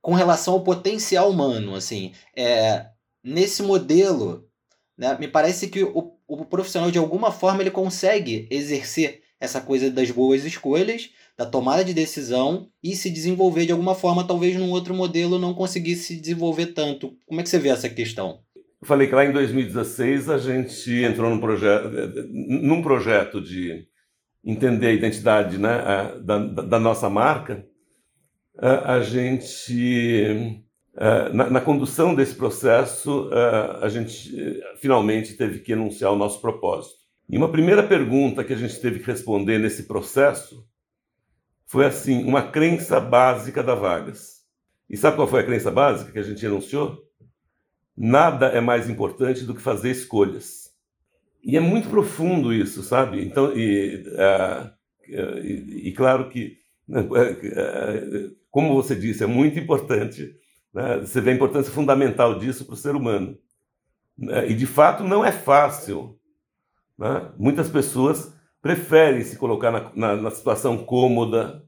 com 0.00 0.14
relação 0.14 0.54
ao 0.54 0.64
potencial 0.64 1.30
humano, 1.30 1.74
assim, 1.74 2.12
é, 2.36 2.86
nesse 3.22 3.62
modelo, 3.62 4.48
né, 4.96 5.16
me 5.18 5.28
parece 5.28 5.68
que 5.68 5.82
o, 5.82 6.16
o 6.26 6.44
profissional 6.44 6.90
de 6.90 6.98
alguma 6.98 7.30
forma 7.30 7.62
ele 7.62 7.70
consegue 7.70 8.48
exercer 8.50 9.22
essa 9.40 9.60
coisa 9.60 9.90
das 9.90 10.10
boas 10.10 10.44
escolhas, 10.44 11.10
da 11.36 11.44
tomada 11.44 11.84
de 11.84 11.92
decisão 11.92 12.70
e 12.82 12.94
se 12.94 13.10
desenvolver 13.10 13.66
de 13.66 13.72
alguma 13.72 13.94
forma, 13.94 14.26
talvez 14.26 14.56
num 14.56 14.70
outro 14.70 14.94
modelo 14.94 15.38
não 15.38 15.52
conseguisse 15.52 16.04
se 16.04 16.20
desenvolver 16.20 16.66
tanto. 16.66 17.16
Como 17.26 17.40
é 17.40 17.42
que 17.42 17.50
você 17.50 17.58
vê 17.58 17.70
essa 17.70 17.88
questão? 17.88 18.40
Eu 18.82 18.88
falei 18.88 19.06
que 19.06 19.14
lá 19.14 19.24
em 19.24 19.30
2016 19.30 20.28
a 20.28 20.38
gente 20.38 20.92
entrou 21.04 21.30
num 21.30 21.38
projeto, 21.38 21.88
num 22.28 22.82
projeto 22.82 23.40
de 23.40 23.86
entender 24.44 24.88
a 24.88 24.92
identidade 24.92 25.56
né, 25.56 26.18
da, 26.20 26.38
da 26.38 26.80
nossa 26.80 27.08
marca. 27.08 27.64
A 28.58 29.00
gente, 29.00 30.60
na, 31.32 31.48
na 31.48 31.60
condução 31.60 32.12
desse 32.12 32.34
processo, 32.34 33.30
a 33.80 33.88
gente 33.88 34.60
finalmente 34.80 35.34
teve 35.34 35.60
que 35.60 35.72
enunciar 35.72 36.10
o 36.10 36.16
nosso 36.16 36.40
propósito. 36.40 36.96
E 37.30 37.38
uma 37.38 37.52
primeira 37.52 37.84
pergunta 37.84 38.42
que 38.42 38.52
a 38.52 38.56
gente 38.56 38.80
teve 38.80 38.98
que 38.98 39.06
responder 39.06 39.58
nesse 39.58 39.84
processo 39.84 40.66
foi 41.68 41.86
assim: 41.86 42.24
uma 42.24 42.50
crença 42.50 42.98
básica 42.98 43.62
da 43.62 43.76
Vagas. 43.76 44.42
E 44.90 44.96
sabe 44.96 45.14
qual 45.14 45.28
foi 45.28 45.40
a 45.40 45.46
crença 45.46 45.70
básica 45.70 46.10
que 46.10 46.18
a 46.18 46.22
gente 46.22 46.44
enunciou? 46.44 46.98
Nada 47.96 48.46
é 48.46 48.60
mais 48.60 48.88
importante 48.88 49.44
do 49.44 49.54
que 49.54 49.60
fazer 49.60 49.90
escolhas. 49.90 50.70
E 51.44 51.56
é 51.56 51.60
muito 51.60 51.88
profundo 51.88 52.52
isso, 52.52 52.82
sabe? 52.82 53.24
Então, 53.24 53.52
e, 53.56 54.04
uh, 54.08 54.70
e, 55.06 55.88
e 55.88 55.92
claro 55.92 56.28
que, 56.28 56.58
uh, 56.88 58.36
como 58.50 58.74
você 58.74 58.94
disse, 58.94 59.24
é 59.24 59.26
muito 59.26 59.58
importante. 59.58 60.34
Né? 60.72 60.98
Você 61.00 61.20
vê 61.20 61.30
a 61.30 61.34
importância 61.34 61.72
fundamental 61.72 62.38
disso 62.38 62.64
para 62.64 62.74
o 62.74 62.78
ser 62.78 62.94
humano. 62.94 63.36
Né? 64.16 64.50
E 64.50 64.54
de 64.54 64.66
fato 64.66 65.02
não 65.02 65.24
é 65.24 65.32
fácil. 65.32 66.18
Né? 66.96 67.32
Muitas 67.36 67.68
pessoas 67.68 68.32
preferem 68.60 69.22
se 69.22 69.36
colocar 69.36 69.70
na, 69.70 69.92
na, 69.94 70.16
na 70.16 70.30
situação 70.30 70.84
cômoda 70.84 71.64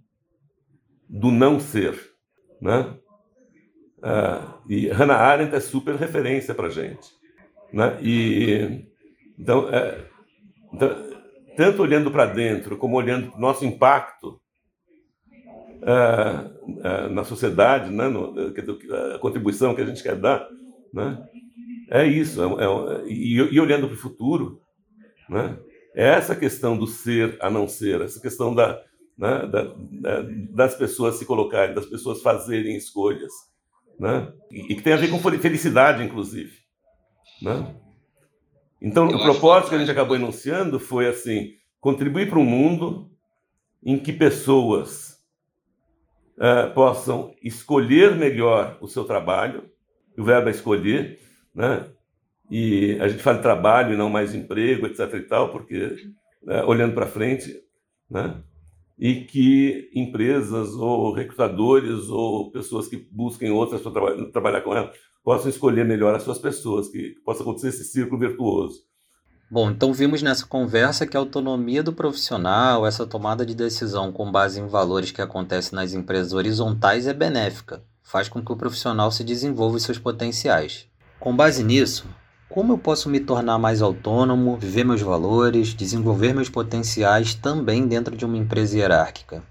do 1.08 1.30
não 1.30 1.58
ser. 1.58 1.98
Né? 2.60 2.96
Uh, 4.04 4.60
e 4.68 4.88
Hannah 4.88 5.16
Arendt 5.16 5.54
é 5.54 5.60
super 5.60 5.94
referência 5.94 6.54
para 6.54 6.68
gente. 6.68 7.08
Né? 7.72 7.96
E, 8.02 8.84
Então, 9.38 9.68
é, 9.70 10.04
então 10.72 11.14
tanto 11.56 11.82
olhando 11.82 12.10
para 12.10 12.26
dentro 12.26 12.76
como 12.76 12.96
olhando 12.96 13.30
para 13.30 13.38
o 13.38 13.40
nosso 13.40 13.64
impacto 13.64 14.40
é, 15.82 16.50
é, 16.82 17.08
na 17.08 17.24
sociedade, 17.24 17.90
né, 17.90 18.08
no, 18.08 18.34
a 19.14 19.18
contribuição 19.18 19.74
que 19.74 19.82
a 19.82 19.86
gente 19.86 20.02
quer 20.02 20.16
dar, 20.16 20.48
né, 20.92 21.26
é 21.90 22.06
isso. 22.06 22.42
É, 22.42 22.64
é 22.64 23.06
e, 23.06 23.34
e, 23.34 23.60
olhando 23.60 23.86
para 23.86 23.94
o 23.94 24.00
futuro, 24.00 24.60
né, 25.28 25.58
é 25.94 26.08
essa 26.08 26.34
questão 26.34 26.76
do 26.76 26.86
ser 26.86 27.36
a 27.40 27.50
não 27.50 27.68
ser, 27.68 28.00
essa 28.00 28.20
questão 28.20 28.54
da, 28.54 28.82
né, 29.16 29.46
da, 29.46 29.62
da, 29.62 30.22
das 30.50 30.74
pessoas 30.74 31.16
se 31.16 31.26
colocarem, 31.26 31.74
das 31.74 31.86
pessoas 31.86 32.22
fazerem 32.22 32.76
escolhas, 32.76 33.32
né, 33.98 34.32
e, 34.50 34.74
que 34.74 34.82
tem 34.82 34.92
a 34.92 34.96
ver 34.96 35.10
com 35.10 35.18
felicidade, 35.18 36.02
inclusive. 36.02 36.52
Né? 37.42 37.74
Então, 38.80 39.08
Eu 39.10 39.16
o 39.16 39.22
propósito 39.22 39.70
que 39.70 39.76
a 39.76 39.78
gente 39.78 39.90
acabou 39.90 40.16
enunciando 40.16 40.78
foi 40.78 41.06
assim: 41.06 41.52
contribuir 41.80 42.28
para 42.28 42.38
um 42.38 42.44
mundo 42.44 43.10
em 43.82 43.98
que 43.98 44.12
pessoas 44.12 45.18
uh, 46.38 46.72
possam 46.74 47.34
escolher 47.42 48.14
melhor 48.14 48.78
o 48.80 48.88
seu 48.88 49.04
trabalho, 49.04 49.70
o 50.16 50.24
verbo 50.24 50.48
é 50.48 50.52
escolher, 50.52 51.18
né? 51.54 51.86
E 52.50 52.98
a 53.00 53.08
gente 53.08 53.22
fala 53.22 53.38
trabalho 53.38 53.94
e 53.94 53.96
não 53.96 54.10
mais 54.10 54.34
emprego, 54.34 54.86
etc. 54.86 55.14
e 55.14 55.20
tal, 55.20 55.50
porque 55.50 55.96
uh, 56.42 56.66
olhando 56.66 56.94
para 56.94 57.06
frente, 57.06 57.54
né? 58.10 58.42
E 58.98 59.22
que 59.22 59.90
empresas 59.94 60.70
ou 60.74 61.12
recrutadores 61.12 62.08
ou 62.08 62.50
pessoas 62.50 62.86
que 62.86 62.96
busquem 63.10 63.50
outras 63.50 63.80
para 63.80 63.92
traba 63.92 64.30
trabalhar 64.30 64.60
com 64.60 64.74
elas 64.74 64.96
possam 65.24 65.48
escolher 65.48 65.84
melhor 65.84 66.14
as 66.14 66.22
suas 66.22 66.38
pessoas, 66.38 66.88
que 66.88 67.14
possa 67.24 67.42
acontecer 67.42 67.68
esse 67.68 67.84
círculo 67.84 68.20
virtuoso. 68.20 68.82
Bom, 69.50 69.70
então 69.70 69.92
vimos 69.92 70.22
nessa 70.22 70.46
conversa 70.46 71.06
que 71.06 71.16
a 71.16 71.20
autonomia 71.20 71.82
do 71.82 71.92
profissional, 71.92 72.86
essa 72.86 73.06
tomada 73.06 73.44
de 73.44 73.54
decisão 73.54 74.12
com 74.12 74.30
base 74.30 74.60
em 74.60 74.66
valores 74.66 75.10
que 75.10 75.22
acontece 75.22 75.74
nas 75.74 75.92
empresas 75.92 76.32
horizontais 76.32 77.06
é 77.06 77.14
benéfica, 77.14 77.82
faz 78.02 78.28
com 78.28 78.44
que 78.44 78.52
o 78.52 78.56
profissional 78.56 79.10
se 79.10 79.22
desenvolva 79.22 79.78
seus 79.78 79.98
potenciais. 79.98 80.86
Com 81.20 81.34
base 81.34 81.62
nisso, 81.62 82.06
como 82.54 82.72
eu 82.72 82.78
posso 82.78 83.10
me 83.10 83.18
tornar 83.18 83.58
mais 83.58 83.82
autônomo, 83.82 84.56
viver 84.56 84.84
meus 84.84 85.02
valores, 85.02 85.74
desenvolver 85.74 86.32
meus 86.32 86.48
potenciais 86.48 87.34
também 87.34 87.84
dentro 87.84 88.16
de 88.16 88.24
uma 88.24 88.36
empresa 88.36 88.78
hierárquica? 88.78 89.42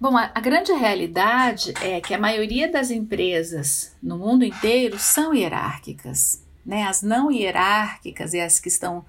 Bom, 0.00 0.16
a, 0.16 0.28
a, 0.34 0.40
grande 0.40 0.72
realidade 0.72 1.72
é 1.80 2.00
que 2.00 2.12
a 2.12 2.18
maioria 2.18 2.68
das 2.68 2.90
empresas 2.90 3.96
no 4.02 4.18
mundo 4.18 4.44
inteiro 4.44 4.98
são 4.98 5.32
hierárquicas. 5.32 6.44
Né? 6.66 6.82
As 6.82 7.00
não 7.00 7.30
hierárquicas 7.30 8.34
e 8.34 8.40
as 8.40 8.58
que 8.58 8.66
estão 8.66 9.04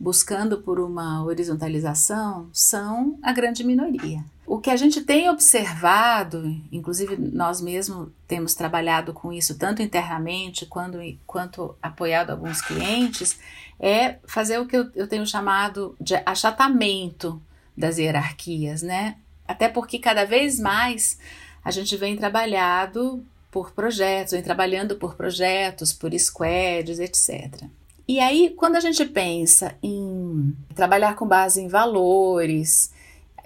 buscando 0.00 0.62
por 0.62 0.80
uma 0.80 1.22
horizontalização 1.22 2.48
são 2.54 3.18
a 3.22 3.34
grande 3.34 3.62
minoria. 3.62 4.24
O 4.46 4.58
que 4.58 4.70
a 4.70 4.76
gente 4.76 5.00
tem 5.00 5.30
observado, 5.30 6.44
inclusive 6.70 7.16
nós 7.16 7.60
mesmos 7.60 8.08
temos 8.28 8.54
trabalhado 8.54 9.12
com 9.12 9.32
isso 9.32 9.56
tanto 9.56 9.80
internamente 9.80 10.66
quanto, 10.66 10.98
quanto 11.26 11.74
apoiado 11.82 12.30
alguns 12.30 12.60
clientes, 12.60 13.38
é 13.80 14.16
fazer 14.26 14.58
o 14.58 14.66
que 14.66 14.76
eu, 14.76 14.90
eu 14.94 15.08
tenho 15.08 15.26
chamado 15.26 15.96
de 15.98 16.14
achatamento 16.26 17.40
das 17.76 17.98
hierarquias, 17.98 18.82
né? 18.82 19.16
Até 19.48 19.68
porque 19.68 19.98
cada 19.98 20.24
vez 20.24 20.60
mais 20.60 21.18
a 21.64 21.70
gente 21.70 21.96
vem 21.96 22.16
trabalhado 22.16 23.24
por 23.50 23.72
projetos, 23.72 24.32
vem 24.32 24.42
trabalhando 24.42 24.96
por 24.96 25.14
projetos, 25.14 25.92
por 25.92 26.12
squads, 26.18 26.98
etc. 26.98 27.64
E 28.06 28.20
aí, 28.20 28.52
quando 28.56 28.76
a 28.76 28.80
gente 28.80 29.04
pensa 29.06 29.74
em 29.82 30.54
trabalhar 30.74 31.16
com 31.16 31.26
base 31.26 31.62
em 31.62 31.68
valores 31.68 32.92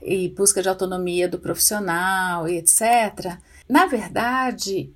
e 0.02 0.28
busca 0.28 0.62
de 0.62 0.68
autonomia 0.68 1.28
do 1.28 1.38
profissional 1.38 2.48
e 2.48 2.58
etc., 2.58 3.38
na 3.68 3.86
verdade, 3.86 4.90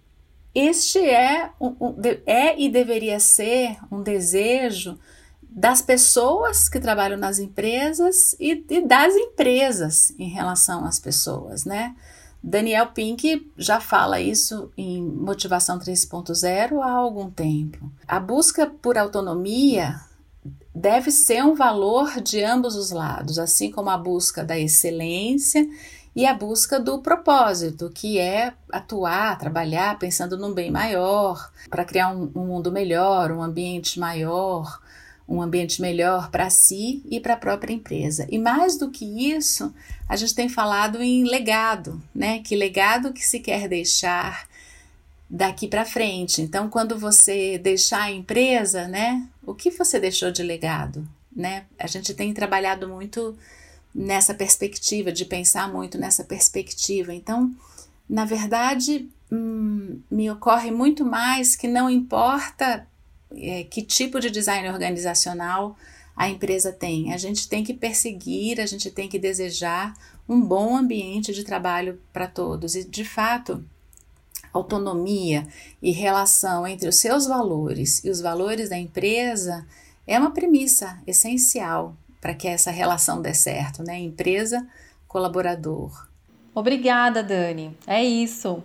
este 0.55 0.99
é, 0.99 1.51
um, 1.61 1.77
um, 1.81 1.97
é 2.27 2.59
e 2.59 2.71
deveria 2.71 3.21
ser 3.21 3.77
um 3.91 4.03
desejo 4.03 4.99
das 5.43 5.83
pessoas 5.83 6.69
que 6.69 6.81
trabalham 6.81 7.19
nas 7.19 7.38
empresas 7.38 8.35
e, 8.41 8.65
e, 8.71 8.87
das 8.87 9.15
empresas 9.15 10.15
em 10.19 10.31
relação 10.31 10.87
às 10.87 10.99
pessoas, 10.99 11.67
né? 11.67 11.95
Daniel 12.43 12.88
Pink 12.88 13.53
já 13.57 13.79
fala 13.79 14.21
isso 14.21 14.73
em 14.77 15.01
Motivação 15.03 15.79
3.0 15.79 16.81
há 16.81 16.91
algum 16.91 17.31
tempo. 17.31 17.93
A 18.09 18.19
busca 18.19 18.67
por 18.67 18.99
autonomia 18.99 20.01
deve 20.75 21.11
ser 21.11 21.45
um 21.45 21.55
valor 21.55 22.21
de 22.21 22.43
ambos 22.43 22.77
os 22.77 22.91
lados, 22.91 23.39
assim 23.39 23.71
como 23.71 23.91
a 23.91 23.97
busca 23.97 24.45
da 24.45 24.59
excelência 24.59 25.69
e 26.15 26.27
a 26.27 26.35
busca 26.35 26.79
do 26.79 26.99
propósito, 26.99 27.91
que 27.95 28.19
é 28.19 28.53
atuar, 28.71 29.39
trabalhar 29.39 29.99
pensando 29.99 30.37
num 30.37 30.53
bem 30.53 30.71
maior, 30.71 31.51
para 31.71 31.85
criar 31.85 32.15
um, 32.15 32.31
um 32.35 32.47
mundo 32.47 32.71
melhor, 32.71 33.31
um 33.31 33.43
ambiente 33.43 33.99
maior, 33.99 34.81
um 35.27 35.41
ambiente 35.41 35.81
melhor 35.81 36.31
para 36.31 36.51
si 36.51 37.03
e 37.11 37.19
para 37.19 37.35
a 37.35 37.39
própria 37.39 37.73
empresa. 37.73 38.27
E 38.31 38.39
mais 38.39 38.77
do 38.77 38.91
que 38.91 39.33
isso, 39.33 39.73
a 40.09 40.17
gente 40.17 40.35
tem 40.35 40.49
falado 40.49 41.01
em 41.01 41.25
legado, 41.25 42.03
né? 42.15 42.41
Que 42.41 42.55
legado 42.55 43.13
que 43.13 43.25
se 43.25 43.41
quer 43.41 43.69
deixar 43.69 44.47
daqui 45.33 45.66
para 45.66 45.87
frente. 45.87 46.42
Então, 46.42 46.68
quando 46.68 46.99
você 46.99 47.57
deixar 47.57 48.03
a 48.03 48.12
empresa, 48.12 48.87
né? 48.87 49.27
O 49.47 49.55
que 49.55 49.71
você 49.71 49.99
deixou 49.99 50.31
de 50.31 50.42
legado, 50.42 51.09
né? 51.35 51.64
A 51.79 51.87
gente 51.87 52.12
tem 52.12 52.35
trabalhado 52.35 52.87
muito 52.87 53.35
nessa 53.95 54.35
perspectiva, 54.35 55.11
de 55.11 55.25
pensar 55.25 55.73
muito 55.73 55.97
nessa 55.97 56.23
perspectiva. 56.23 57.14
Então, 57.14 57.51
na 58.07 58.27
verdade, 58.27 59.09
hum, 59.33 60.01
me 60.11 60.31
ocorre 60.31 60.71
muito 60.71 61.03
mais 61.03 61.57
que 61.57 61.66
não 61.66 61.88
importa 61.88 62.87
é, 63.35 63.64
que 63.64 63.81
tipo 63.81 64.21
de 64.21 64.31
design 64.31 64.68
organizacional 64.68 65.79
a 66.14 66.29
empresa 66.29 66.71
tem. 66.71 67.14
A 67.14 67.16
gente 67.16 67.49
tem 67.49 67.64
que 67.64 67.73
perseguir, 67.73 68.61
a 68.61 68.66
gente 68.66 68.90
tem 68.90 69.09
que 69.09 69.18
desejar 69.18 69.95
um 70.29 70.42
bom 70.42 70.77
ambiente 70.77 71.33
de 71.33 71.42
trabalho 71.42 71.99
para 72.12 72.27
todos. 72.27 72.75
E, 72.75 72.85
de 72.85 73.03
fato, 73.03 73.64
autonomia 74.53 75.47
e 75.81 75.91
relação 75.91 76.67
entre 76.67 76.88
os 76.88 76.97
seus 76.97 77.27
valores 77.27 78.05
e 78.05 78.11
os 78.11 78.21
valores 78.21 78.69
da 78.69 78.79
empresa 78.79 79.67
é 80.07 80.19
uma 80.19 80.31
premissa 80.31 80.99
essencial 81.07 81.97
para 82.21 82.35
que 82.35 82.47
essa 82.47 82.71
relação 82.71 83.21
dê 83.21 83.35
certo, 83.35 83.83
né? 83.83 83.99
Empresa, 83.99 84.67
colaborador. 85.09 86.07
Obrigada, 86.55 87.23
Dani. 87.23 87.77
É 87.87 88.05
isso. 88.05 88.62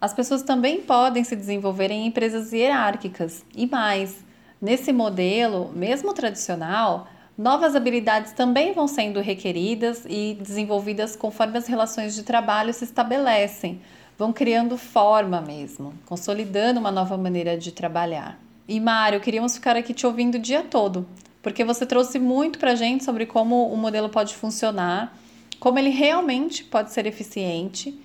As 0.00 0.14
pessoas 0.14 0.42
também 0.42 0.80
podem 0.80 1.24
se 1.24 1.36
desenvolver 1.36 1.90
em 1.90 2.06
empresas 2.06 2.52
hierárquicas 2.52 3.44
e 3.54 3.66
mais. 3.66 4.16
Nesse 4.60 4.92
modelo, 4.92 5.70
mesmo 5.72 6.12
tradicional, 6.12 7.06
novas 7.36 7.76
habilidades 7.76 8.32
também 8.32 8.72
vão 8.72 8.88
sendo 8.88 9.20
requeridas 9.20 10.04
e 10.08 10.36
desenvolvidas 10.40 11.14
conforme 11.14 11.58
as 11.58 11.66
relações 11.66 12.14
de 12.14 12.24
trabalho 12.24 12.72
se 12.72 12.84
estabelecem, 12.84 13.80
vão 14.18 14.32
criando 14.32 14.76
forma 14.76 15.40
mesmo, 15.40 15.94
consolidando 16.04 16.80
uma 16.80 16.90
nova 16.90 17.16
maneira 17.16 17.56
de 17.56 17.70
trabalhar. 17.70 18.38
E 18.66 18.80
Mário, 18.80 19.20
queríamos 19.20 19.54
ficar 19.54 19.76
aqui 19.76 19.94
te 19.94 20.06
ouvindo 20.06 20.34
o 20.34 20.40
dia 20.40 20.62
todo, 20.62 21.06
porque 21.40 21.64
você 21.64 21.86
trouxe 21.86 22.18
muito 22.18 22.58
para 22.58 22.74
gente 22.74 23.04
sobre 23.04 23.24
como 23.24 23.72
o 23.72 23.76
modelo 23.76 24.08
pode 24.08 24.34
funcionar, 24.34 25.16
como 25.60 25.78
ele 25.78 25.90
realmente 25.90 26.64
pode 26.64 26.92
ser 26.92 27.06
eficiente 27.06 27.98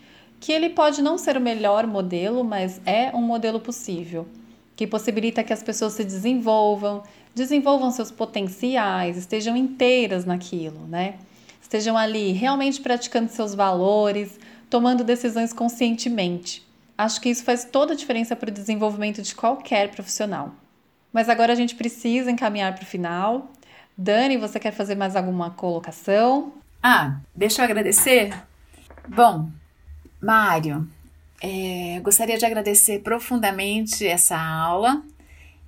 que 0.44 0.52
ele 0.52 0.70
pode 0.70 1.02
não 1.02 1.18
ser 1.18 1.38
o 1.38 1.42
melhor 1.42 1.88
modelo, 1.88 2.44
mas 2.44 2.82
é 2.86 3.16
um 3.16 3.22
modelo 3.22 3.62
possível, 3.62 4.28
que 4.76 4.86
possibilita 4.86 5.42
que 5.42 5.54
as 5.54 5.64
pessoas 5.64 5.94
se 5.94 6.04
desenvolvam, 6.04 7.02
desenvolvam 7.34 7.90
seus 7.92 8.12
potenciais, 8.12 9.16
estejam 9.16 9.56
inteiras 9.56 10.26
naquilo, 10.26 10.86
né? 10.86 11.16
Estejam 11.62 11.98
ali 11.98 12.34
realmente 12.34 12.82
praticando 12.82 13.32
seus 13.32 13.56
valores, 13.56 14.38
tomando 14.74 15.04
decisões 15.04 15.54
conscientemente. 15.54 16.68
Acho 16.98 17.22
que 17.22 17.30
isso 17.30 17.44
faz 17.44 17.64
toda 17.64 17.94
a 17.94 17.96
diferença 17.96 18.36
para 18.36 18.50
o 18.50 18.52
desenvolvimento 18.52 19.22
de 19.22 19.36
qualquer 19.36 19.92
profissional. 19.92 20.52
Mas 21.12 21.30
agora 21.30 21.54
a 21.54 21.56
gente 21.56 21.76
precisa 21.76 22.32
encaminhar 22.32 22.74
para 22.74 22.82
o 22.82 22.88
final. 22.88 23.52
Dani, 23.96 24.36
você 24.36 24.60
quer 24.60 24.72
fazer 24.72 24.96
mais 24.96 25.16
alguma 25.16 25.52
colocação? 25.52 26.54
Ah, 26.82 27.20
deixa 27.36 27.62
eu 27.62 27.66
agradecer. 27.66 28.34
Bom, 29.08 29.52
Mário, 30.20 30.90
é, 31.40 32.00
gostaria 32.00 32.40
de 32.40 32.46
agradecer 32.48 33.04
profundamente 33.04 34.08
essa 34.08 34.42
aula. 34.42 35.04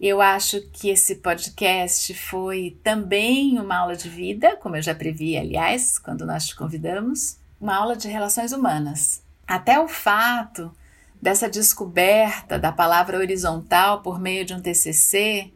Eu 0.02 0.20
acho 0.20 0.62
que 0.74 0.89
esse 0.89 1.18
podcast 1.18 2.12
foi 2.15 2.76
também 2.84 3.60
uma 3.60 3.78
aula 3.78 3.96
de 3.96 4.10
vida, 4.10 4.58
como 4.58 4.78
eu 4.78 4.82
já 4.82 4.96
previ, 4.96 5.38
aliás, 5.38 6.00
quando 6.00 6.26
nós 6.26 6.48
te 6.48 6.56
convidamos, 6.56 7.38
uma 7.65 7.75
aula 7.75 7.95
de 7.97 8.08
relações 8.08 8.51
humanas. 8.51 9.23
Até 9.47 9.80
o 9.80 9.88
fato 9.88 10.71
dessa 11.19 11.49
descoberta 11.49 12.60
da 12.60 12.71
palavra 12.71 13.17
horizontal 13.17 14.04
por 14.04 14.19
meio 14.19 14.45
de 14.45 14.54
um 14.54 14.62
TCC 14.62 15.51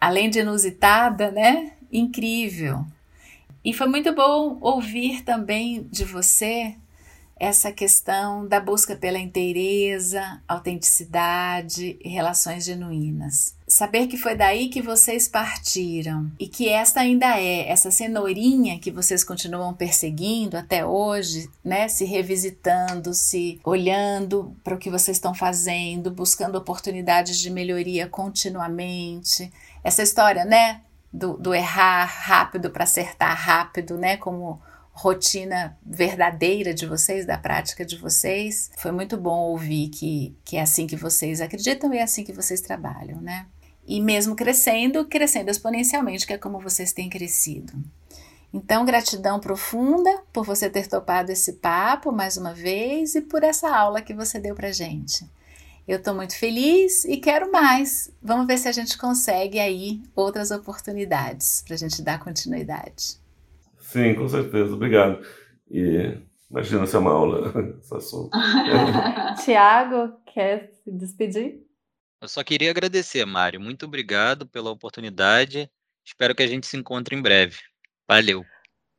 além 0.00 0.28
de 0.28 0.40
inusitada, 0.40 1.30
né? 1.30 1.72
Incrível. 1.90 2.84
E 3.64 3.72
foi 3.72 3.86
muito 3.86 4.12
bom 4.14 4.58
ouvir 4.60 5.22
também 5.22 5.84
de 5.84 6.04
você 6.04 6.74
essa 7.38 7.70
questão 7.70 8.46
da 8.46 8.60
busca 8.60 8.96
pela 8.96 9.18
inteireza, 9.18 10.42
autenticidade 10.48 11.96
e 12.02 12.08
relações 12.08 12.64
genuínas. 12.64 13.55
Saber 13.68 14.06
que 14.06 14.16
foi 14.16 14.36
daí 14.36 14.68
que 14.68 14.80
vocês 14.80 15.26
partiram 15.26 16.30
e 16.38 16.46
que 16.46 16.68
esta 16.68 17.00
ainda 17.00 17.40
é 17.40 17.68
essa 17.68 17.90
cenourinha 17.90 18.78
que 18.78 18.92
vocês 18.92 19.24
continuam 19.24 19.74
perseguindo 19.74 20.56
até 20.56 20.86
hoje, 20.86 21.50
né? 21.64 21.88
Se 21.88 22.04
revisitando, 22.04 23.12
se 23.12 23.60
olhando 23.64 24.56
para 24.62 24.76
o 24.76 24.78
que 24.78 24.88
vocês 24.88 25.16
estão 25.16 25.34
fazendo, 25.34 26.12
buscando 26.12 26.56
oportunidades 26.56 27.38
de 27.38 27.50
melhoria 27.50 28.06
continuamente. 28.06 29.52
Essa 29.82 30.02
história, 30.04 30.44
né? 30.44 30.82
Do, 31.12 31.36
do 31.36 31.52
errar 31.52 32.04
rápido 32.04 32.70
para 32.70 32.84
acertar 32.84 33.36
rápido, 33.36 33.98
né? 33.98 34.16
Como 34.16 34.60
rotina 34.92 35.76
verdadeira 35.84 36.72
de 36.72 36.86
vocês, 36.86 37.26
da 37.26 37.36
prática 37.36 37.84
de 37.84 37.96
vocês. 37.96 38.70
Foi 38.78 38.92
muito 38.92 39.16
bom 39.18 39.50
ouvir 39.50 39.88
que, 39.88 40.34
que 40.42 40.56
é 40.56 40.62
assim 40.62 40.86
que 40.86 40.96
vocês 40.96 41.40
acreditam 41.42 41.92
e 41.92 41.98
é 41.98 42.02
assim 42.02 42.24
que 42.24 42.32
vocês 42.32 42.62
trabalham, 42.62 43.20
né? 43.20 43.44
E 43.86 44.00
mesmo 44.00 44.34
crescendo, 44.34 45.04
crescendo 45.04 45.50
exponencialmente, 45.50 46.26
que 46.26 46.32
é 46.32 46.38
como 46.38 46.58
vocês 46.58 46.92
têm 46.92 47.08
crescido. 47.08 47.72
Então, 48.52 48.84
gratidão 48.84 49.38
profunda 49.38 50.10
por 50.32 50.44
você 50.44 50.70
ter 50.70 50.88
topado 50.88 51.30
esse 51.30 51.54
papo 51.54 52.10
mais 52.10 52.36
uma 52.36 52.54
vez 52.54 53.14
e 53.14 53.20
por 53.20 53.42
essa 53.44 53.68
aula 53.68 54.00
que 54.00 54.14
você 54.14 54.40
deu 54.40 54.54
pra 54.54 54.72
gente. 54.72 55.28
Eu 55.86 55.98
estou 55.98 56.14
muito 56.14 56.36
feliz 56.36 57.04
e 57.04 57.16
quero 57.18 57.52
mais. 57.52 58.12
Vamos 58.20 58.46
ver 58.46 58.58
se 58.58 58.66
a 58.66 58.72
gente 58.72 58.98
consegue 58.98 59.60
aí 59.60 60.02
outras 60.16 60.50
oportunidades 60.50 61.62
para 61.64 61.74
a 61.74 61.78
gente 61.78 62.02
dar 62.02 62.18
continuidade. 62.18 63.18
Sim, 63.78 64.14
com 64.14 64.28
certeza. 64.28 64.74
Obrigado. 64.74 65.24
E 65.70 66.18
imagina 66.50 66.86
se 66.86 66.96
é 66.96 66.98
uma 66.98 67.12
aula 67.12 67.52
esse 67.80 67.94
assunto. 67.94 68.30
Tiago, 69.44 70.14
quer 70.26 70.72
se 70.82 70.90
despedir? 70.90 71.65
Eu 72.26 72.28
só 72.28 72.42
queria 72.42 72.72
agradecer, 72.72 73.24
Mário. 73.24 73.60
Muito 73.60 73.86
obrigado 73.86 74.48
pela 74.48 74.72
oportunidade. 74.72 75.70
Espero 76.04 76.34
que 76.34 76.42
a 76.42 76.46
gente 76.48 76.66
se 76.66 76.76
encontre 76.76 77.14
em 77.14 77.22
breve. 77.22 77.54
Valeu. 78.08 78.44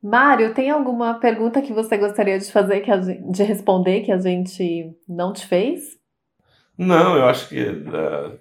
Mário, 0.02 0.54
tem 0.54 0.70
alguma 0.70 1.12
pergunta 1.20 1.60
que 1.60 1.74
você 1.74 1.98
gostaria 1.98 2.38
de 2.38 2.50
fazer, 2.50 2.80
que 2.80 3.02
gente, 3.02 3.30
de 3.30 3.42
responder, 3.42 4.00
que 4.00 4.10
a 4.10 4.16
gente 4.16 4.96
não 5.06 5.34
te 5.34 5.46
fez? 5.46 5.98
Não, 6.78 7.18
eu 7.18 7.26
acho 7.26 7.50
que 7.50 7.62
uh, 7.62 8.40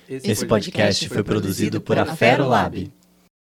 Esse 0.09 0.45
podcast 0.45 1.09
foi 1.09 1.23
produzido 1.23 1.81
por 1.81 1.99
a 1.99 2.05
Ferolab. 2.05 2.91